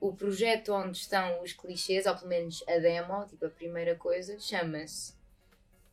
[0.00, 4.38] o projeto onde estão os clichês, ou pelo menos a demo, tipo a primeira coisa,
[4.38, 5.14] chama-se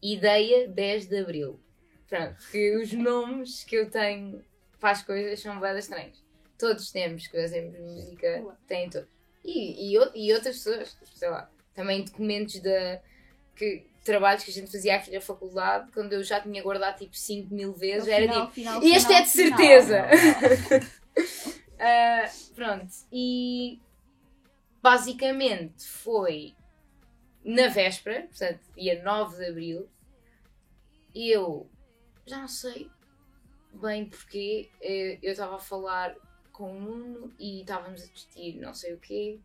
[0.02, 1.60] Ideia 10 de Abril.
[2.08, 4.44] Pronto, porque os nomes que eu tenho
[4.80, 6.22] para as coisas são bem estranhos.
[6.58, 9.10] Todos temos que fazemos música, têm todos.
[9.44, 13.02] E, e, e outras pessoas, sei lá, também documentos da,
[13.56, 17.16] que, trabalhos que a gente fazia aqui na faculdade, quando eu já tinha guardado tipo
[17.16, 20.02] 5 mil vezes, No era final, tipo, final, este final, é de certeza.
[21.84, 23.82] Ah, pronto, e
[24.84, 26.56] basicamente foi
[27.44, 29.90] na véspera, portanto, dia 9 de abril,
[31.16, 31.68] eu
[32.24, 32.88] já não sei
[33.74, 36.16] bem porquê, eh, eu estava a falar
[36.52, 39.40] com o Nuno e estávamos a discutir não sei o quê,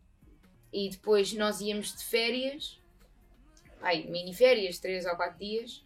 [0.71, 2.81] e depois nós íamos de férias,
[3.81, 5.85] ai, mini férias, 3 ou 4 dias,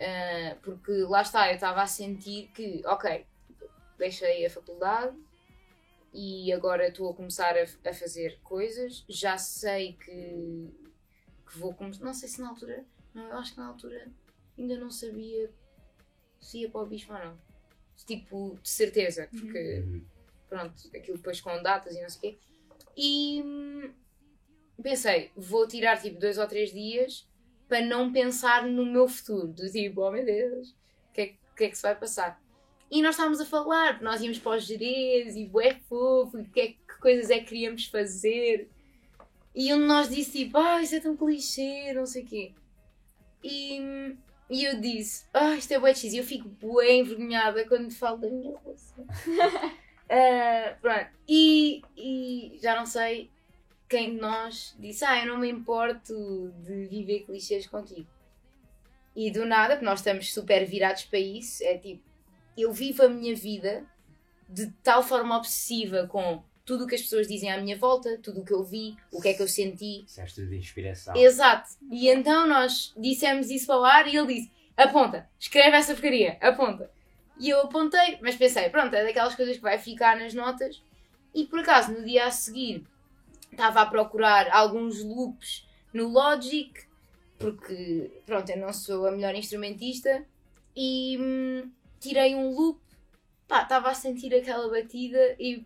[0.00, 3.26] ah, porque lá está, eu estava a sentir que, ok,
[3.98, 5.16] deixei a faculdade
[6.12, 9.04] e agora estou a começar a, a fazer coisas.
[9.08, 10.70] Já sei que,
[11.46, 12.04] que vou começar.
[12.04, 12.84] Não sei se na altura.
[13.12, 14.08] Não, eu acho que na altura
[14.56, 15.50] ainda não sabia
[16.40, 17.38] se ia para o bispo ou não.
[18.06, 20.04] Tipo, de certeza, porque Uhum.
[20.54, 22.38] Pronto, aquilo depois com datas e não sei o quê.
[22.96, 23.90] E hum,
[24.82, 27.26] pensei, vou tirar tipo dois ou três dias
[27.68, 29.48] para não pensar no meu futuro.
[29.48, 32.40] Do tipo, oh meu Deus, o que, é, que- é que se vai passar?
[32.90, 36.60] E nós estávamos a falar, nós íamos para os Jerez e bué fofo, e que,
[36.60, 38.68] é- que coisas é que queríamos fazer.
[39.54, 42.52] E um de nós disse tipo, ah, isso é tão clichê, não sei o quê.
[43.42, 44.16] E, hum,
[44.50, 45.92] e eu disse, ah, isto é bué.
[46.04, 49.04] E eu fico bué envergonhada quando falo da minha relação.
[50.08, 51.10] Ah, pronto.
[51.28, 53.30] E, e já não sei
[53.88, 58.06] quem de nós disse: Ah, eu não me importo de viver clichês contigo.
[59.16, 62.02] E do nada, porque nós estamos super virados para isso, é tipo,
[62.58, 63.84] eu vivo a minha vida
[64.48, 68.40] de tal forma obsessiva com tudo o que as pessoas dizem à minha volta, tudo
[68.40, 71.14] o que eu vi, o que é que eu senti, Disseste de inspiração.
[71.16, 71.70] Exato.
[71.90, 76.36] E então nós dissemos isso para o ar e ele disse: aponta, escreve essa porcaria,
[76.40, 76.90] aponta.
[77.38, 80.82] E eu apontei, mas pensei, pronto, é daquelas coisas que vai ficar nas notas.
[81.34, 82.86] E por acaso, no dia a seguir,
[83.50, 86.72] estava a procurar alguns loops no Logic,
[87.38, 90.24] porque, pronto, eu não sou a melhor instrumentista,
[90.76, 91.70] e hum,
[92.00, 92.80] tirei um loop,
[93.48, 95.64] pá, estava a sentir aquela batida e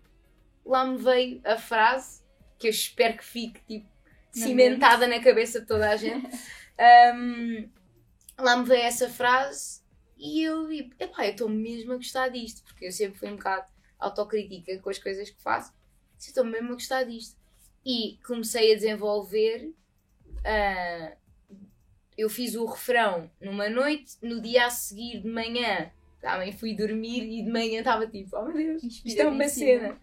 [0.65, 2.23] lá me veio a frase,
[2.59, 3.89] que eu espero que fique, tipo,
[4.37, 6.29] Na cimentada na cabeça de toda a gente.
[6.81, 7.69] Um,
[8.39, 9.78] lá me veio essa frase
[10.19, 13.37] e eu vi, epá, eu estou mesmo a gostar disto, porque eu sempre fui um
[13.37, 15.73] bocado autocrítica com as coisas que faço,
[16.19, 17.39] estou mesmo a gostar disto.
[17.85, 19.73] E comecei a desenvolver.
[20.45, 21.17] ah,
[22.17, 27.23] eu fiz o refrão numa noite, no dia a seguir de manhã também fui dormir
[27.23, 30.01] e de manhã estava tipo, oh meu Deus, isto é uma cena.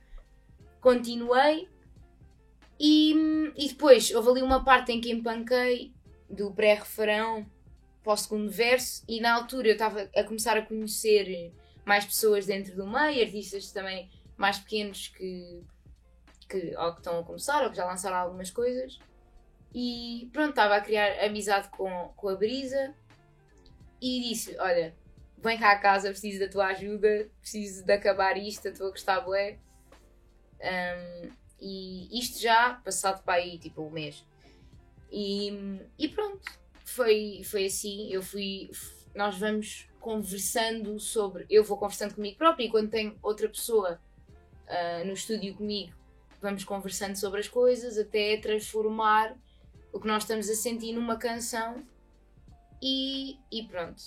[0.79, 1.67] Continuei
[2.79, 5.93] e, e depois houve ali uma parte em que empanquei
[6.29, 7.45] do pré-refrão
[8.05, 11.51] para o segundo verso e na altura eu estava a começar a conhecer
[11.83, 15.63] mais pessoas dentro do meio, artistas também mais pequenos que,
[16.47, 18.99] que ou que estão a começar ou que já lançaram algumas coisas
[19.73, 22.93] e pronto, estava a criar amizade com, com a Brisa
[23.99, 24.95] e disse, olha,
[25.39, 29.21] vem cá a casa, preciso da tua ajuda, preciso de acabar isto, estou a gostar
[29.21, 29.57] bué.
[30.61, 34.23] Um, e isto já passado para aí tipo um mês.
[35.11, 36.43] E, e pronto,
[36.85, 38.09] foi, foi assim.
[38.11, 38.69] Eu fui.
[39.13, 41.45] Nós vamos conversando sobre.
[41.49, 43.99] Eu vou conversando comigo própria e quando tenho outra pessoa
[44.67, 45.93] ah, no estúdio comigo,
[46.41, 49.35] vamos conversando sobre as coisas até transformar
[49.91, 51.83] o que nós estamos a sentir numa canção.
[52.81, 54.01] E, e pronto.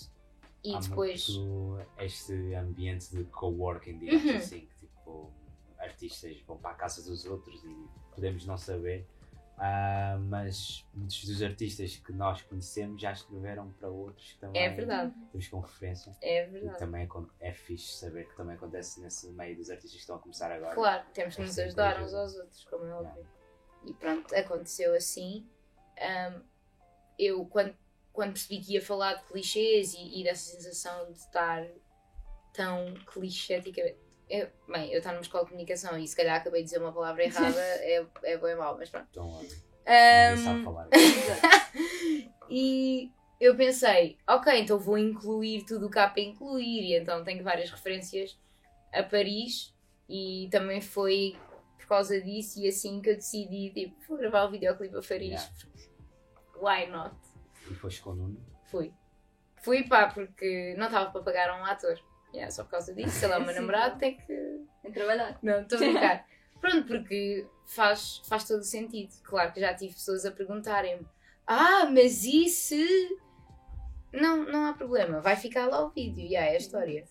[0.63, 1.29] E Há depois.
[1.29, 4.37] muito este ambiente de coworking, digamos Uhum.
[4.37, 5.33] assim, que tipo,
[5.79, 9.07] artistas vão para a casa dos outros e podemos não saber.
[9.61, 14.69] Ah, mas muitos dos artistas que nós conhecemos já escreveram para outros que também É
[14.71, 16.17] verdade, temos como referência.
[16.21, 16.79] é E verdade.
[16.79, 20.19] também acon- é fixe saber que também acontece nesse meio dos artistas que estão a
[20.21, 20.75] começar agora.
[20.75, 22.07] Claro, temos que É nos ajudar ajuda.
[22.07, 23.27] uns aos outros, como é óbvio.
[23.85, 25.49] E pronto, aconteceu assim.
[26.01, 26.43] Ahm,
[27.19, 27.77] eu, quando,
[28.13, 31.67] quando percebi que ia falar de clichês e, e dessa sensação de estar
[32.53, 33.99] tão clichêticamente.
[34.29, 36.93] Eu, bem, eu estou numa escola de comunicação e se calhar acabei de dizer uma
[36.93, 39.09] palavra errada, é, é bem mau, mas pronto.
[39.11, 40.89] Então, olha, sabe falar.
[42.51, 43.11] e,
[43.41, 47.43] eu pensei, ok, então vou incluir tudo o que há para incluir, e então tenho
[47.43, 48.39] várias referências
[48.93, 49.75] a Paris,
[50.09, 51.37] e também foi
[51.79, 55.51] por causa disso e assim que eu decidi, tipo, vou gravar o videoclipe a Paris.
[56.61, 56.87] Yeah.
[56.87, 57.17] Why not?
[57.71, 58.47] E foste com o Nuno.
[58.67, 58.93] Fui.
[59.63, 61.99] Fui pá, porque não estava para pagar um ator.
[62.33, 64.65] Yeah, só por causa disso, sei lá, o meu namorado tem que.
[64.85, 65.39] Em trabalhar.
[65.43, 66.27] Não, estou a brincar.
[66.61, 69.13] Pronto, porque faz, faz todo o sentido.
[69.23, 71.07] Claro que já tive pessoas a perguntarem-me:
[71.47, 73.19] Ah, mas e se.
[74.13, 77.05] Não, não há problema, vai ficar lá o vídeo e yeah, é a história.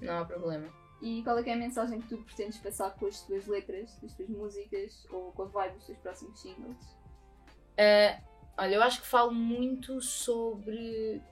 [0.00, 0.72] Não há problema.
[1.00, 3.96] E qual é, que é a mensagem que tu pretendes passar com as tuas letras,
[4.00, 6.98] das tuas músicas ou com a vibe dos teus próximos singles?
[7.78, 8.20] Ah,
[8.58, 11.22] olha, eu acho que falo muito sobre.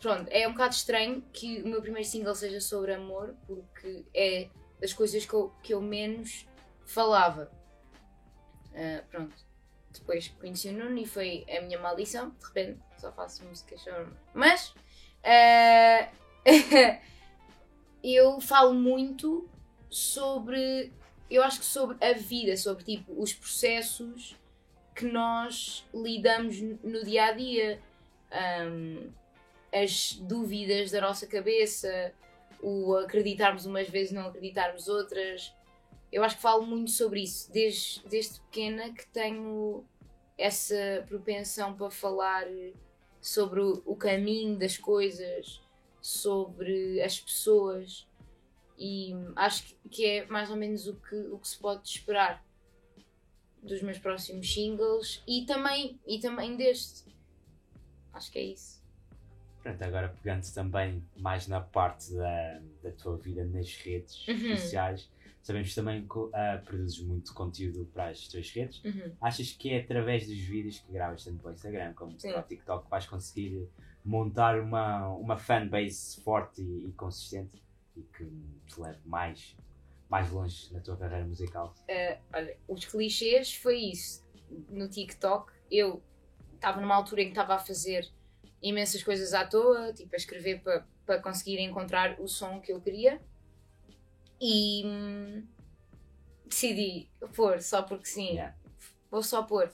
[0.00, 4.48] Pronto, é um bocado estranho que o meu primeiro single seja sobre amor, porque é
[4.80, 6.46] das coisas que eu, que eu menos
[6.84, 7.50] falava.
[8.74, 9.34] Ah, pronto.
[9.92, 12.30] Depois conheci o Nuno e foi a minha maldição.
[12.30, 14.12] De repente só faço amor.
[14.34, 14.74] Mas.
[15.24, 16.08] ah,
[18.04, 19.48] eu falo muito
[19.88, 20.92] sobre.
[21.30, 24.36] Eu acho que sobre a vida, sobre tipo os processos
[24.94, 27.82] que nós lidamos no dia a dia,
[28.30, 29.12] Ahm,
[29.82, 32.12] as dúvidas da nossa cabeça,
[32.62, 35.52] o acreditarmos umas vezes não acreditarmos outras.
[36.10, 39.84] Eu acho que falo muito sobre isso, desde, desde pequena que tenho
[40.38, 42.46] essa propensão para falar
[43.20, 45.60] sobre o, caminho das coisas,
[46.00, 48.06] sobre as pessoas
[48.78, 52.44] e acho que- que é mais ou menos o que, o que se pode esperar
[53.62, 57.04] dos meus próximos singles e também, e também deste.
[58.12, 58.75] Acho que é isso.
[59.66, 64.56] Pronto, agora pegando também mais na parte da, da tua vida nas redes Uhum.
[64.56, 65.10] sociais,
[65.42, 68.82] sabemos também que ah, produzes muito conteúdo para as tuas redes.
[68.84, 69.12] Uhum.
[69.20, 72.30] Achas que é através dos vídeos que gravas tanto para o Instagram como Sim.
[72.32, 73.68] para o TikTok que vais conseguir
[74.04, 77.60] montar uma, uma fanbase forte e, e consistente
[77.96, 78.24] e que
[78.66, 79.56] te leve mais,
[80.08, 81.74] mais longe na tua carreira musical?
[81.88, 84.24] Uh, olha, os clichês foi isso.
[84.68, 86.00] No TikTok, eu
[86.54, 88.08] estava numa altura em que estava a fazer
[88.62, 92.80] imensas coisas à toa, tipo a escrever para para conseguir encontrar o som que eu
[92.80, 93.22] queria.
[94.40, 95.46] E hum,
[96.44, 98.32] decidi pôr só porque sim.
[98.32, 98.54] Yeah.
[99.10, 99.72] Vou só pôr.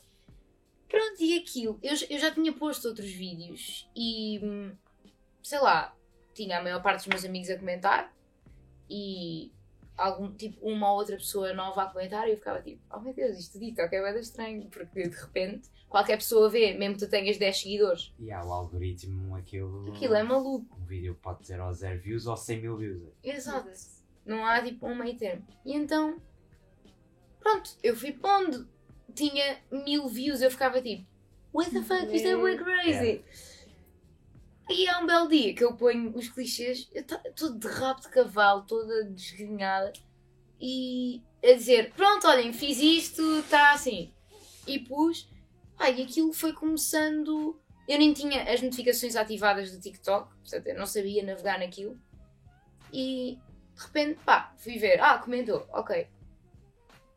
[0.89, 1.81] Pronto, e aquilo.
[1.83, 4.77] Eu, eu já tinha posto outros vídeos e hum,
[5.43, 5.97] sei lá,
[6.35, 8.15] tinha a maior parte dos meus amigos a comentar
[8.89, 9.51] e
[10.03, 13.15] algum, tipo, uma ou outra pessoa nova a comentar e eu ficava tipo, oh meu
[13.15, 17.11] Deus, isto TikTok é bem estranho, porque de repente qualquer pessoa vê, mesmo que tu
[17.11, 18.13] tenhas 10 seguidores.
[18.19, 19.93] E há o algoritmo, aquilo.
[19.93, 20.77] Aquilo é maluco.
[20.81, 23.03] Um vídeo pode ter ou 0 views ou 100 mil views.
[23.23, 23.71] Exato.
[24.27, 25.47] Não há tipo um meio termo.
[25.65, 26.21] E então,
[27.39, 28.69] pronto, eu fui pondo.
[29.15, 31.07] Tinha mil views, eu ficava tipo,
[31.53, 33.25] what the fuck, isto é way crazy.
[34.73, 38.09] E há um belo dia que eu ponho os clichês, eu estou de rabo de
[38.09, 39.93] cavalo, toda desgrenhada,
[40.59, 44.15] e a dizer, pronto, olhem, fiz isto, está assim.
[44.67, 45.29] E pus,
[45.77, 47.61] pá, e aquilo foi começando.
[47.87, 52.01] Eu nem tinha as notificações ativadas do TikTok, portanto eu não sabia navegar naquilo.
[52.93, 53.39] E
[53.75, 56.07] de repente, pá, fui ver, ah, comentou, ok.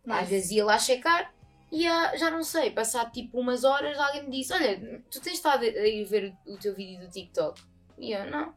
[0.08, 1.34] Às vezes ia lá checar
[1.76, 5.34] e ah, já não sei, passado tipo umas horas alguém me disse, olha, tu tens
[5.34, 7.62] estado a ir ver o teu vídeo do TikTok?
[7.98, 8.54] E eu, não.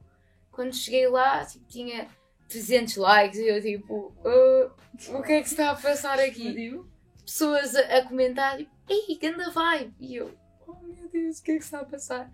[0.53, 2.09] Quando cheguei lá, tipo, tinha
[2.49, 4.71] 300 likes e eu tipo, "Ah,
[5.19, 6.81] o que é que se está a passar aqui?
[7.25, 9.95] Pessoas a, a comentar, tipo, ei, ganda vibe!
[9.99, 10.33] E eu,
[10.67, 12.33] oh meu Deus, o que é que se está a passar?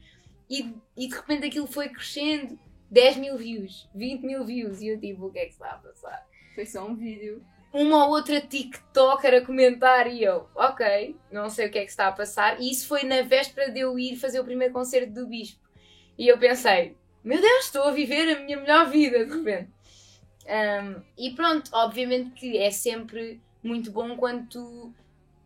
[0.49, 2.59] E, e de repente aquilo foi crescendo,
[2.91, 5.75] 10 mil views, 20 mil views, e eu tipo, o que é que se está
[5.75, 6.27] a passar?
[6.55, 7.45] Foi só um vídeo.
[7.75, 11.91] Uma ou outra TikToker a comentar e eu, ok, não sei o que é que
[11.91, 12.61] está a passar.
[12.61, 15.61] E isso foi na véspera de eu ir fazer o primeiro concerto do Bispo.
[16.17, 19.73] E eu pensei, meu Deus, estou a viver a minha melhor vida de repente.
[20.47, 24.95] Um, e pronto, obviamente que é sempre muito bom quando tu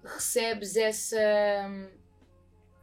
[0.05, 1.17] recebes essa,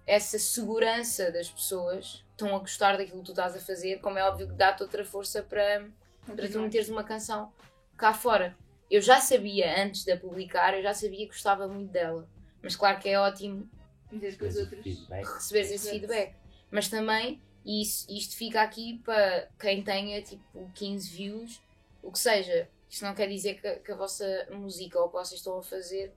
[0.08, 4.18] essa segurança das pessoas que estão a gostar daquilo que tu estás a fazer, como
[4.18, 5.86] é óbvio que dá-te outra força para,
[6.26, 7.54] para tu meteres uma canção
[7.96, 8.58] cá fora.
[8.90, 12.28] Eu já sabia, antes de a publicar, eu já sabia que gostava muito dela.
[12.62, 13.70] Mas claro que é ótimo
[14.12, 14.84] os outros.
[14.84, 15.26] feedback.
[15.26, 16.00] receberes esse Exato.
[16.00, 16.36] feedback.
[16.72, 21.62] Mas também, e isso, isto fica aqui para quem tenha tipo 15 views,
[22.02, 22.70] o que seja.
[22.90, 25.64] Isto não quer dizer que, que a vossa música ou o que vocês estão a
[25.64, 26.14] fazer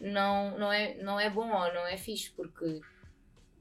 [0.00, 2.80] não, não, é, não é bom ou não é fixe, porque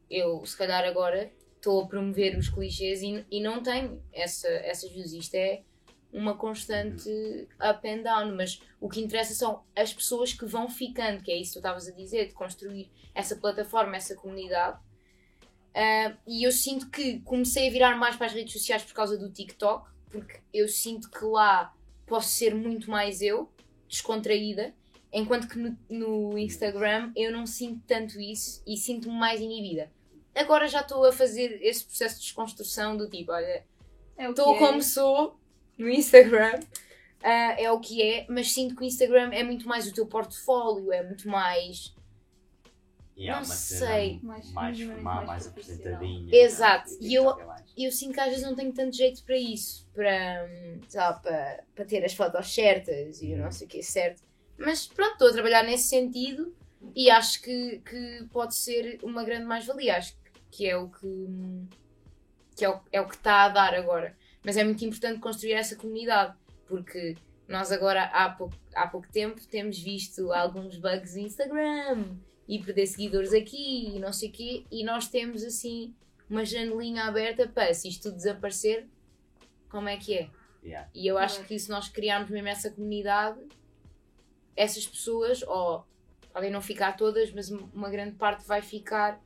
[0.10, 4.92] eu, se calhar, agora estou a promover os clichês e, e não tenho essa, essas
[4.92, 5.14] views.
[5.14, 5.64] Isto é
[6.14, 7.10] uma constante
[7.60, 11.36] up and down, mas o que interessa são as pessoas que vão ficando, que é
[11.36, 14.80] isso que tu estavas a dizer, de construir essa plataforma, essa comunidade.
[15.74, 19.18] Ah, e eu sinto que comecei a virar mais para as redes sociais por causa
[19.18, 21.74] do TikTok, porque eu sinto que lá
[22.06, 23.52] posso ser muito mais eu,
[23.88, 24.74] descontraída,
[25.12, 29.92] enquanto que no, no Instagram eu não sinto tanto isso e sinto-me mais inibida.
[30.36, 33.66] Agora já estou a fazer esse processo de desconstrução do tipo, olha,
[34.18, 34.60] É estou é.
[34.60, 35.40] como sou
[35.78, 36.60] no Instagram,
[37.24, 40.06] ah, é o que é, mas sinto que o Instagram é muito mais o teu
[40.06, 41.94] portfólio, é muito mais.
[43.16, 44.20] Há Não sei.
[44.24, 46.36] Mais- mais formal, mais apresentadinha.
[46.36, 46.90] Exato.
[46.90, 46.98] né?
[47.00, 47.38] E eu-
[47.78, 51.64] eu sinto que às vezes não tenho tanto jeito para isso, para, hum, lá, para,
[51.76, 54.24] para ter as fotos certas e o não sei o que é certo.
[54.58, 56.56] Mas pronto, estou a trabalhar nesse sentido
[56.96, 59.98] e acho que, que pode ser uma grande mais-valia.
[59.98, 60.16] Acho
[60.50, 61.68] que é o que, hum,
[62.56, 64.18] que é o, é o que está a dar agora.
[64.44, 66.36] Mas é muito importante construir essa comunidade,
[66.68, 67.16] porque
[67.48, 72.18] nós agora há pouco, há pouco tempo temos visto alguns bugs no Instagram
[72.48, 75.94] e perder seguidores aqui e não sei o quê, e nós temos assim
[76.30, 78.88] uma janelinha aberta para se isto tudo desaparecer,
[79.70, 80.30] como é que é?
[80.64, 80.90] Yeah.
[80.94, 83.40] E eu acho que se nós criarmos mesmo essa comunidade,
[84.56, 85.86] essas pessoas, ou
[86.32, 89.22] podem não ficar todas, mas uma grande parte vai ficar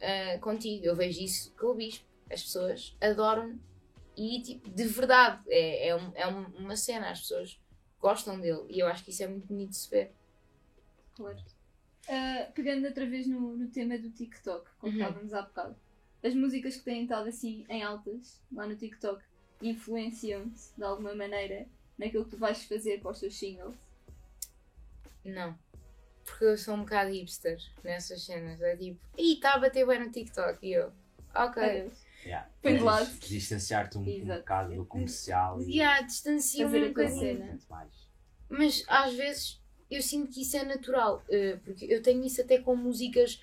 [0.00, 0.84] ah, contigo.
[0.86, 2.06] Eu vejo isso com o Bispo.
[2.30, 3.58] As pessoas adoram
[4.18, 7.60] e tipo, de verdade é, é, um- é um- uma cena, as pessoas
[8.00, 10.12] gostam dele e eu acho que isso é muito bonito de se ver.
[11.14, 11.38] Claro.
[12.08, 14.98] Ah, pegando outra vez no, no tema do TikTok, como Uhum.
[15.00, 15.76] estávamos há bocado,
[16.22, 19.22] as músicas que têm estado assim em altas lá no TikTok
[19.62, 21.66] influenciam-te de alguma maneira
[21.98, 23.74] naquilo que tu vais fazer para os teus singles?
[25.24, 25.58] Não.
[26.24, 28.60] Porque eu sou um bocado hipster nessas cenas.
[28.60, 30.58] É tipo, ih, está a bater bem no TikTok.
[30.66, 30.92] E eu,
[31.34, 31.62] ok.
[31.62, 31.98] Adeus.
[32.28, 32.46] Yeah.
[32.62, 33.18] Põe de Queres lado.
[33.20, 37.58] Distanciar-te um, um bocado do comercial e E há distancia Fazer um bocadinho.
[38.50, 41.22] Mas às vezes eu sinto que isso é natural.
[41.30, 43.40] eh, porque eu tenho isso até com músicas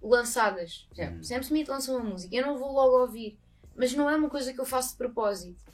[0.00, 0.88] lançadas.
[0.96, 1.20] Hum.
[1.22, 3.36] Sam Smith lança uma música, eu não vou logo ouvir.
[3.74, 5.64] Mas não é uma coisa que eu faço de propósito.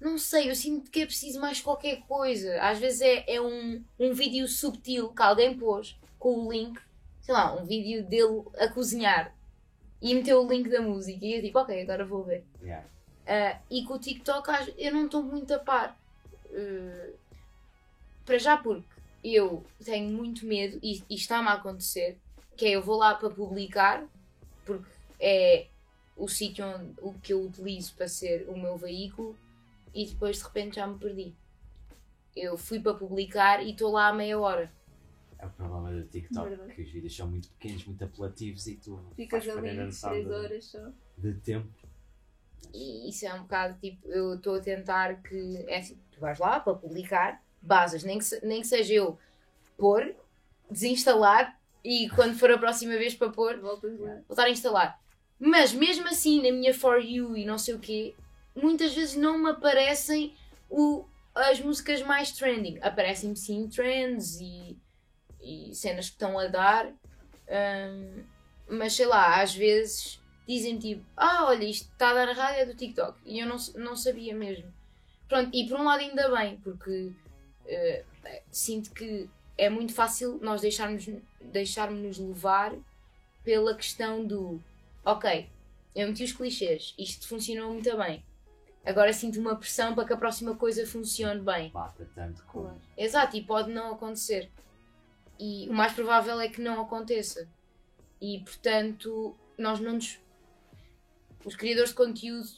[0.00, 2.58] Não sei, eu sinto que é preciso mais qualquer coisa.
[2.62, 6.80] Às vezes é, é um, um vídeo subtil que alguém pôs com o link,
[7.20, 9.34] sei lá, um vídeo dele a cozinhar
[10.02, 11.24] e meteu o link da música.
[11.24, 12.44] E eu digo, ok, agora vou ver.
[12.60, 12.84] Yeah.
[13.26, 15.96] Ah, e com o TikTok eu não estou muito a par.
[16.50, 17.14] Uh,
[18.26, 18.84] para já porque
[19.24, 22.18] eu tenho muito medo e, e está-me a acontecer,
[22.56, 24.04] que é eu vou lá para publicar,
[24.66, 25.66] porque é
[26.16, 29.36] o sítio onde, o que eu utilizo para ser o meu veículo
[29.94, 31.34] e depois de repente já me perdi.
[32.34, 34.72] Eu fui para publicar e estou lá a meia hora.
[35.42, 36.72] É o problema do TikTok, Verdade.
[36.74, 40.10] que os vídeos são muito pequenos, muito apelativos e tu Ficas ali perder a noção
[40.10, 40.88] 3 de, horas só.
[41.18, 41.68] de tempo.
[42.72, 45.56] E isso é um bocado tipo, eu estou a tentar que.
[45.66, 49.18] É assim, tu vais lá para publicar, basas, nem que, se- nem que seja eu
[49.76, 50.14] pôr,
[50.70, 54.20] desinstalar e quando for a próxima vez para pôr, Voltas lá.
[54.28, 55.02] voltar a instalar.
[55.40, 58.14] Mas mesmo assim, na minha For You e não sei o quê,
[58.54, 60.34] muitas vezes não me aparecem
[60.70, 62.78] o, as músicas mais trending.
[62.80, 64.78] Aparecem-me sim trends e,
[65.42, 68.22] e cenas que estão a dar, hum,
[68.68, 72.60] mas sei lá, às vezes dizem tipo: Ah, olha, isto está a dar a rádio
[72.60, 73.18] é do TikTok.
[73.24, 74.72] E eu não, não sabia mesmo.
[75.28, 77.12] Pronto, e por um lado ainda bem, porque
[77.66, 78.04] eh,
[78.50, 81.08] sinto que é muito fácil nós deixarmos,
[81.40, 82.74] deixarmos-nos levar
[83.44, 84.62] pela questão do
[85.04, 85.48] ok,
[85.94, 88.24] eu meti os clichês, isto funcionou muito bem.
[88.84, 91.70] Agora sinto uma pressão para que a próxima coisa funcione bem.
[91.70, 92.62] Bata tanto com.
[92.62, 92.80] Claro.
[92.96, 94.50] Exato, e pode não acontecer.
[95.44, 97.48] E o mais provável é que não aconteça.
[98.20, 100.20] E portanto, nós não nos.
[101.44, 102.48] Os criadores de conteúdo,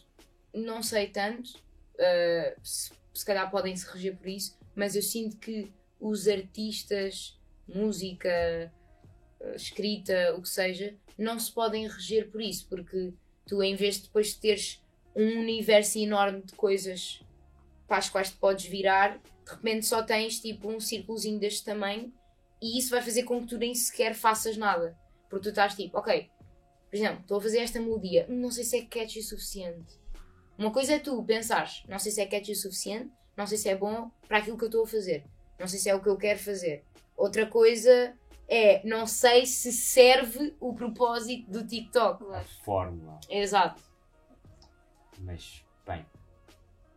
[0.53, 1.49] não sei tanto,
[1.95, 7.41] uh, se, se calhar podem se reger por isso, mas eu sinto que os artistas,
[7.67, 8.71] música,
[9.41, 13.15] uh, escrita, o que seja, não se podem reger por isso, porque
[13.47, 14.85] tu, em vez de depois de teres
[15.17, 17.23] um universo enorme de coisas
[17.89, 22.13] para as quais te podes virar, de repente só tens tipo um círculozinho deste tamanho
[22.65, 24.97] e isso vai fazer com que tu nem sequer faças nada.
[25.29, 26.31] Porque tu estás tipo, ok,
[26.89, 30.01] por exemplo, estou a fazer esta melodia, "Hum, não sei se é catchy o suficiente.
[30.57, 33.69] Uma coisa é tu pensares, não sei se é catchy o suficiente, não sei se
[33.69, 35.27] é bom para aquilo que eu estou a fazer,
[35.59, 36.83] não sei se é o que eu quero fazer.
[37.15, 38.17] Outra coisa
[38.49, 42.25] é, não sei se serve o propósito do TikTok.
[42.33, 43.21] A fórmula.
[43.29, 43.83] Exato.
[45.19, 46.07] Mas, bem,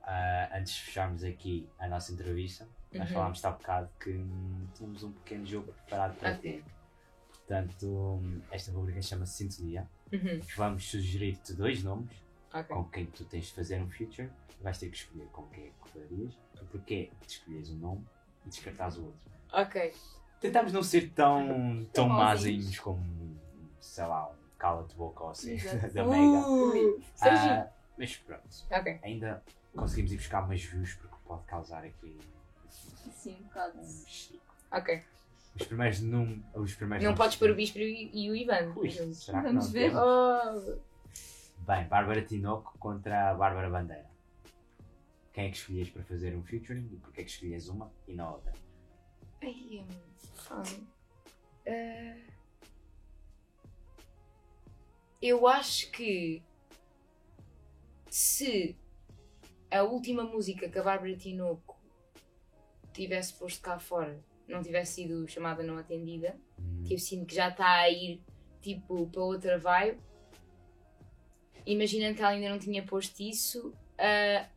[0.04, 2.68] ah, antes de fecharmos aqui a nossa entrevista,
[2.98, 3.14] nós Uhum.
[3.14, 6.54] falámos há bocado que hum, tínhamos um pequeno jogo preparado para Ok.
[6.54, 6.64] ti.
[7.30, 9.88] Portanto, hum, esta rubrica chama-se Sintonia.
[10.12, 10.40] Uhum.
[10.56, 12.12] Vamos sugerir-te dois nomes
[12.54, 12.76] Ok.
[12.76, 14.30] com quem tu tens de fazer um feature.
[14.62, 18.06] Vais ter que escolher com quem é que farias, o porquê de escolheres um nome
[18.46, 19.32] e descartares o outro.
[19.54, 19.94] Ok.
[20.42, 23.40] Tentámos não ser tão, tão mazinhos como,
[23.80, 25.90] sei lá, cala-te boca ou assim, Exato.
[25.94, 26.40] da Mega.
[26.40, 27.02] Uh.
[27.22, 27.68] Ah,
[27.98, 29.00] mas pronto, Ok.
[29.04, 29.44] ainda
[29.76, 32.18] conseguimos ir buscar umas views porque pode causar aqui
[32.70, 33.80] Sim, um bocado.
[34.72, 35.04] Ok.
[35.60, 38.74] Os primeiros num, os primeiros Não nomes- podes pôr o Bispo e e o Ivan.
[38.76, 39.92] Ui, será que Vamos não ver.
[39.96, 40.78] Oh,
[41.66, 44.10] Bem, Bárbara Tinoco contra a Bárbara Bandeira.
[45.34, 48.14] Quem é que escolhias para fazer um featuring e porquê é que escolhias uma e
[48.14, 48.54] não a outra?
[49.44, 49.88] ai, hum,
[50.36, 50.88] fome.
[51.68, 52.18] Ah,
[55.22, 56.42] eu acho que
[58.10, 58.78] se
[59.70, 61.77] a última música que a Bárbara Tinoco
[62.98, 67.36] tivesse posto cá fora não tivesse sido chamada não atendida, Hum, que eu sinto que
[67.36, 68.22] já está a ir
[68.62, 70.00] tipo para outra vibe.
[71.66, 74.48] Imaginando que ela ainda não tinha posto isso, ah,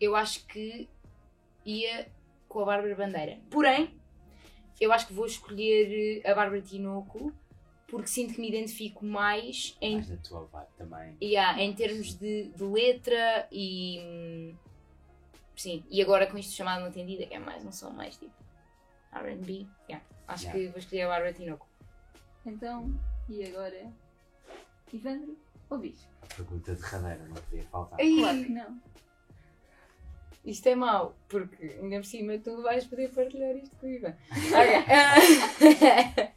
[0.00, 0.88] eu acho que
[1.64, 2.10] ia
[2.48, 3.38] com a Bárbara Bandeira.
[3.48, 3.94] Porém,
[4.80, 7.32] eu acho que vou escolher eh, a Bárbara Tinoco
[7.86, 11.16] porque sinto que me identifico mais em, mais da tua vibe também.
[11.22, 14.52] yeah, em termos de, de letra e.
[15.56, 18.34] Sim, e agora com isto chamado não atendida, que é mais um som mais tipo
[19.12, 19.66] RB.
[19.88, 20.60] Yeah, acho Yeah.
[20.60, 21.66] que vou escolher a Bárbara Tinoco.
[22.44, 22.92] Então,
[23.28, 23.90] e agora?
[24.92, 25.36] Ivandro
[25.70, 26.06] ou Bispo?
[26.36, 27.98] Pergunta derradeira não podia faltar.
[28.00, 28.80] Ai, Claro que não.
[30.44, 34.14] Isto é mau, porque ainda por cima tu vais poder partilhar isto com o Ivan.
[35.56, 36.32] Ok.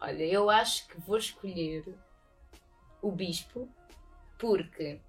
[0.00, 1.84] Olha, eu acho que vou escolher
[3.02, 3.68] o Bispo
[4.38, 5.00] porque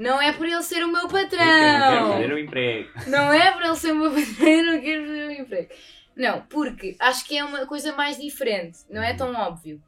[0.00, 2.10] não é por ele ser o meu Porque eu não quero patrão.
[2.18, 2.90] perder o emprego.
[3.06, 5.74] Não é por ele ser o meu patrão, eu não quero fazer o emprego.
[6.16, 9.82] Não, porque acho que é uma coisa mais diferente, não é tão óbvio.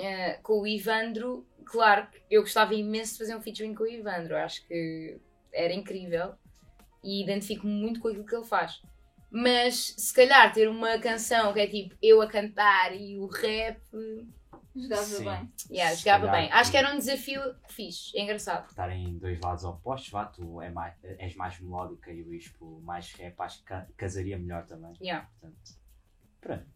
[0.00, 3.88] Eh, com o Ivandro, claro que eu gostava imenso de fazer um featuring com o
[3.88, 5.18] Ivandro, acho que
[5.52, 6.34] era incrível
[7.04, 8.80] e identifico-me muito com aquilo que ele faz.
[9.30, 13.80] Mas se calhar ter uma canção que é tipo eu a cantar e o rap,
[14.74, 15.24] Jogava Sim.
[15.24, 15.52] bem.
[15.70, 16.52] yeah, jogava calhar, bem.
[16.52, 18.68] Acho que era um desafio fixe, engraçado.
[18.68, 22.80] Estarem em dois lados opostos, vá, tu é mais, és mais melódica e o Bispo
[22.82, 24.94] mais rap, acho que ca- casaria melhor também.
[25.00, 25.28] Yeah.
[25.40, 25.78] Portanto,
[26.40, 26.66] pronto.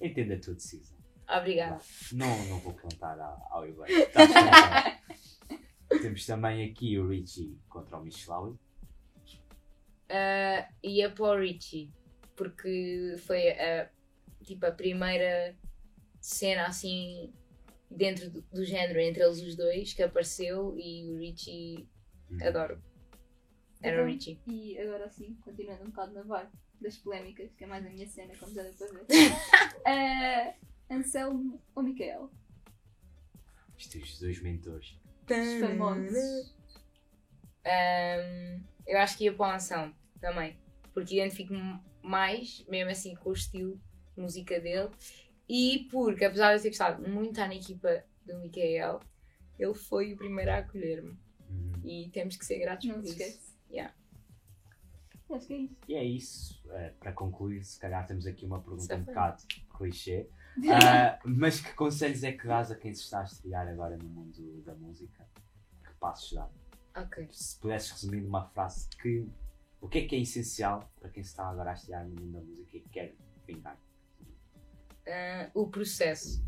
[0.00, 0.96] Entenda a tua decisão.
[1.28, 1.80] Obrigada.
[2.12, 4.96] Não, não vou contar ao, descansado.
[6.02, 8.50] Temos também aqui o Richie contra o Michelawi.
[10.08, 11.90] Uh, ia para o Richie,
[12.36, 13.88] porque foi a,
[14.44, 15.56] tipo, a primeira
[16.26, 17.32] cena assim
[17.88, 21.88] dentro do, do género entre eles os dois que apareceu e o Richie
[22.42, 22.82] adoro.
[23.80, 24.40] Era o Então, Richie.
[24.46, 26.50] E agora sim, continuando um bocado na vibe
[26.80, 29.06] das polémicas, que é mais a minha cena, como já deu para ver.
[29.86, 30.54] Eh,
[30.90, 32.28] Anselmo ou Micael?
[33.78, 34.98] Isto, os dois mentores.
[35.30, 36.54] Os famosos.
[37.64, 40.56] Um, eu acho que ia para o Anselmo também,
[40.92, 43.80] porque identifico-me mais, mesmo assim, com o estilo
[44.16, 44.90] de música dele
[45.48, 49.00] e porque, apesar de eu ter gostado muito de estar na equipa do Micael,
[49.58, 51.16] ele foi o primeiro a acolher-me
[51.48, 51.72] Uhum.
[51.84, 53.22] e temos que ser gratos Não por se isso.
[53.22, 53.54] esquece.
[53.70, 53.94] Yeah.
[55.30, 55.76] Acho que é isso.
[55.88, 56.62] E é isso.
[56.70, 59.06] Eh, para concluir, se calhar temos aqui uma pergunta um Safado.
[59.06, 59.42] bocado
[59.76, 60.28] clichê.
[60.72, 64.08] Ah, mas que conselhos é que dás a quem se está a estrear agora no
[64.08, 65.28] mundo da música?
[65.84, 66.48] Que passos dá?
[67.02, 67.28] Ok.
[67.30, 69.28] Se pudesses resumir numa frase que
[69.82, 72.32] o que é que é essencial para quem se está agora a estrear no mundo
[72.32, 73.14] da música e que quer
[73.46, 73.78] vingar
[75.06, 76.44] Ah, o processo.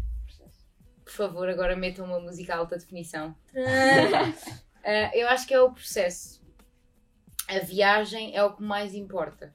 [1.04, 3.34] Por favor, agora metam uma música alta definição.
[4.84, 6.42] Ah, eu acho que é o processo.
[7.48, 9.54] A viagem é o que mais importa.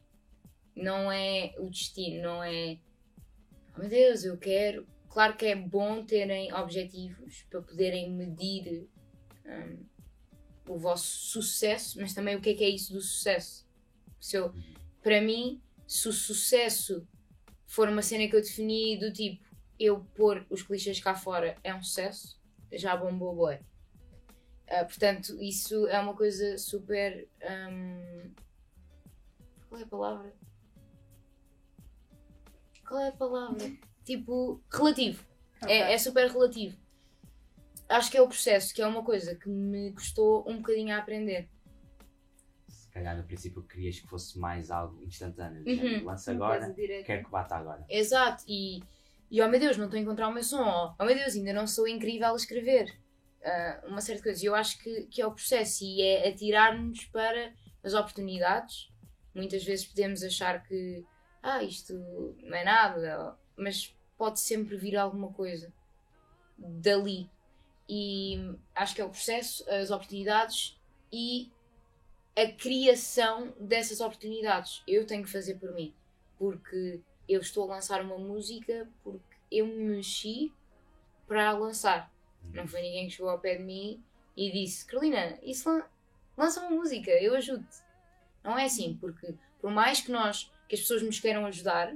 [0.76, 2.80] Não é o destino, não é.
[3.76, 4.88] Oh meu Deus, eu quero.
[5.10, 8.90] Claro que é bom terem objetivos para poderem medir
[9.46, 9.86] hum,
[10.68, 13.68] o vosso sucesso, mas também o que é que é isso do sucesso.
[14.20, 14.52] Se eu,
[15.04, 17.08] para mim, se o sucesso
[17.74, 19.44] for uma cena que eu defini do tipo
[19.80, 22.40] eu pôr os clichês cá fora é um sucesso,
[22.72, 23.62] já bombou bué.
[24.70, 27.28] Ah, portanto, isso é uma coisa super.
[27.42, 28.32] hum,
[29.68, 30.34] Qual é a palavra?
[32.88, 33.72] Qual é a palavra?
[34.06, 35.26] Tipo, relativo.
[35.64, 35.76] Ok.
[35.76, 36.78] É, é super relativo.
[37.90, 41.00] Acho que é o processo, que é uma coisa que me custou um bocadinho a
[41.00, 41.50] aprender.
[42.94, 45.64] Calhar no princípio querias que fosse mais algo instantâneo.
[45.66, 46.06] Uhum.
[46.06, 47.84] Lança agora, coisa quero que bata agora.
[47.90, 48.84] Exato, e,
[49.32, 51.36] e oh meu Deus, não estou a encontrar o meu som, oh, oh meu Deus,
[51.36, 52.96] ainda não sou incrível a escrever.
[53.44, 54.42] Ah, uma série de coisas.
[54.42, 58.90] E eu acho que, que é o processo e é atirar-nos para as oportunidades.
[59.36, 61.04] Muitas vezes podemos achar que
[61.42, 61.94] ah, isto
[62.42, 65.74] não é nada, mas pode sempre vir alguma coisa
[66.58, 67.30] dali.
[67.90, 70.80] E acho que é o processo, as oportunidades
[71.12, 71.52] e
[72.36, 74.84] a criação dessas oportunidades.
[74.88, 75.94] Eu tenho que fazer por mim,
[76.38, 80.52] porque eu estou a lançar uma música porque eu me mexi
[81.28, 82.12] para lançar.
[82.54, 84.04] Não foi ninguém que chegou ao pé de mim
[84.36, 85.86] e disse: Carolina, isso lan-
[86.36, 87.82] lança uma música, eu ajudo-te.
[88.44, 91.96] Não é assim, porque por mais que nós, que as pessoas nos queiram ajudar,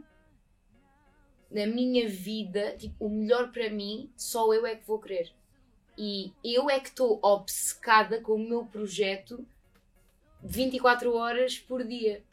[1.50, 5.34] na minha vida, tipo, o melhor para mim, só eu é que vou querer.
[5.98, 9.46] E eu é que estou obcecada com o meu projeto
[10.44, 12.24] 24 horas por dia.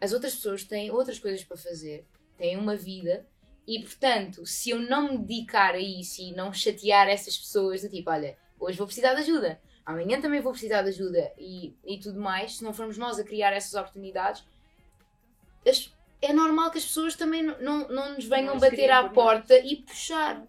[0.00, 2.04] As outras pessoas têm outras coisas para fazer,
[2.36, 3.26] têm uma vida,
[3.66, 7.88] e portanto, se eu não me dedicar a isso e não chatear essas pessoas, do
[7.88, 11.98] tipo, olha, hoje vou precisar de ajuda, amanhã também vou precisar de ajuda e, e
[12.00, 14.44] tudo mais, se não formos nós a criar essas oportunidades,
[15.66, 19.08] as- é normal que as pessoas também não, não, não nos venham Não bater à
[19.08, 20.44] porta e puxar.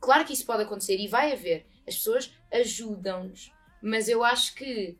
[0.00, 1.66] Claro que isso pode acontecer e vai haver.
[1.86, 4.96] As pessoas ajudam-nos, mas eu acho que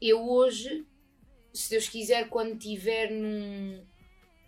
[0.00, 0.86] eu hoje,
[1.52, 3.84] se Deus quiser, quando estiver num,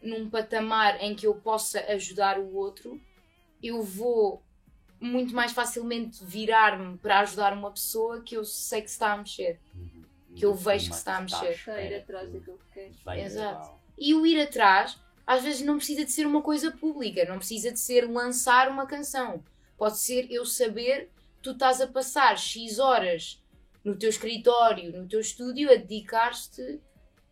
[0.02, 3.00] num patamar em que eu possa ajudar o outro,
[3.62, 4.42] eu vou
[5.00, 9.16] muito mais facilmente virar-me para ajudar uma pessoa que eu sei que se está a
[9.16, 9.58] mexer.
[9.74, 10.04] Uhum.
[10.34, 11.50] que eu vejo Uma que está a mexer.
[11.50, 12.58] Está ir atrás que daquilo
[13.18, 13.70] Exato.
[13.98, 17.70] E o ir atrás, às vezes não precisa de ser uma coisa pública, não precisa
[17.70, 19.44] de ser lançar uma canção.
[19.76, 23.41] Pode ser eu saber que tu estás a passar X horas
[23.84, 26.80] no teu escritório, no teu estúdio, a dedicar-te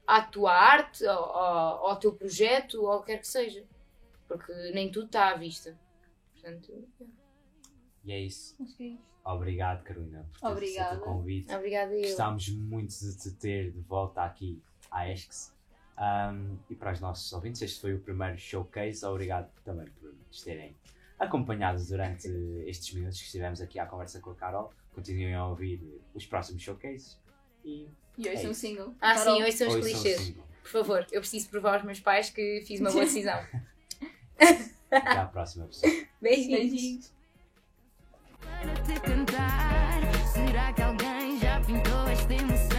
[0.06, 3.64] à tua arte, ao, ao, ao teu projeto, ou ao que quer que seja.
[4.26, 5.78] Porque nem tudo está à vista.
[6.32, 6.88] Portanto,
[8.04, 8.56] E é isso.
[8.76, 9.10] Que é.
[9.30, 10.96] Obrigado, Carolina, por ter Obrigada.
[10.96, 11.54] o convite.
[11.54, 12.02] obrigada eu.
[12.02, 15.52] Gostámos muito de te ter de volta aqui à ESCS.
[15.98, 19.04] Um, e para os nossos ouvintes, este foi o primeiro showcase.
[19.04, 20.74] Obrigado também por nos terem
[21.18, 22.28] acompanhado durante
[22.66, 24.72] estes minutos que estivemos aqui à conversa com a Carol.
[24.94, 25.80] Continuem a ouvir
[26.14, 27.18] os próximos showcases.
[27.64, 27.88] E
[28.18, 28.60] E hoje É um isso.
[28.60, 28.94] single.
[29.00, 30.34] Ah, Carol, sim, hoje são os clichês.
[30.62, 33.38] Por favor, eu preciso provar aos meus pais que fiz uma boa decisão.
[34.90, 35.92] Até à próxima, pessoal.
[36.20, 36.58] Beijinhos.
[36.70, 37.12] Beijinhos.
[38.40, 40.00] Para te cantar,
[40.32, 42.69] será que alguém já pintou esta emoção?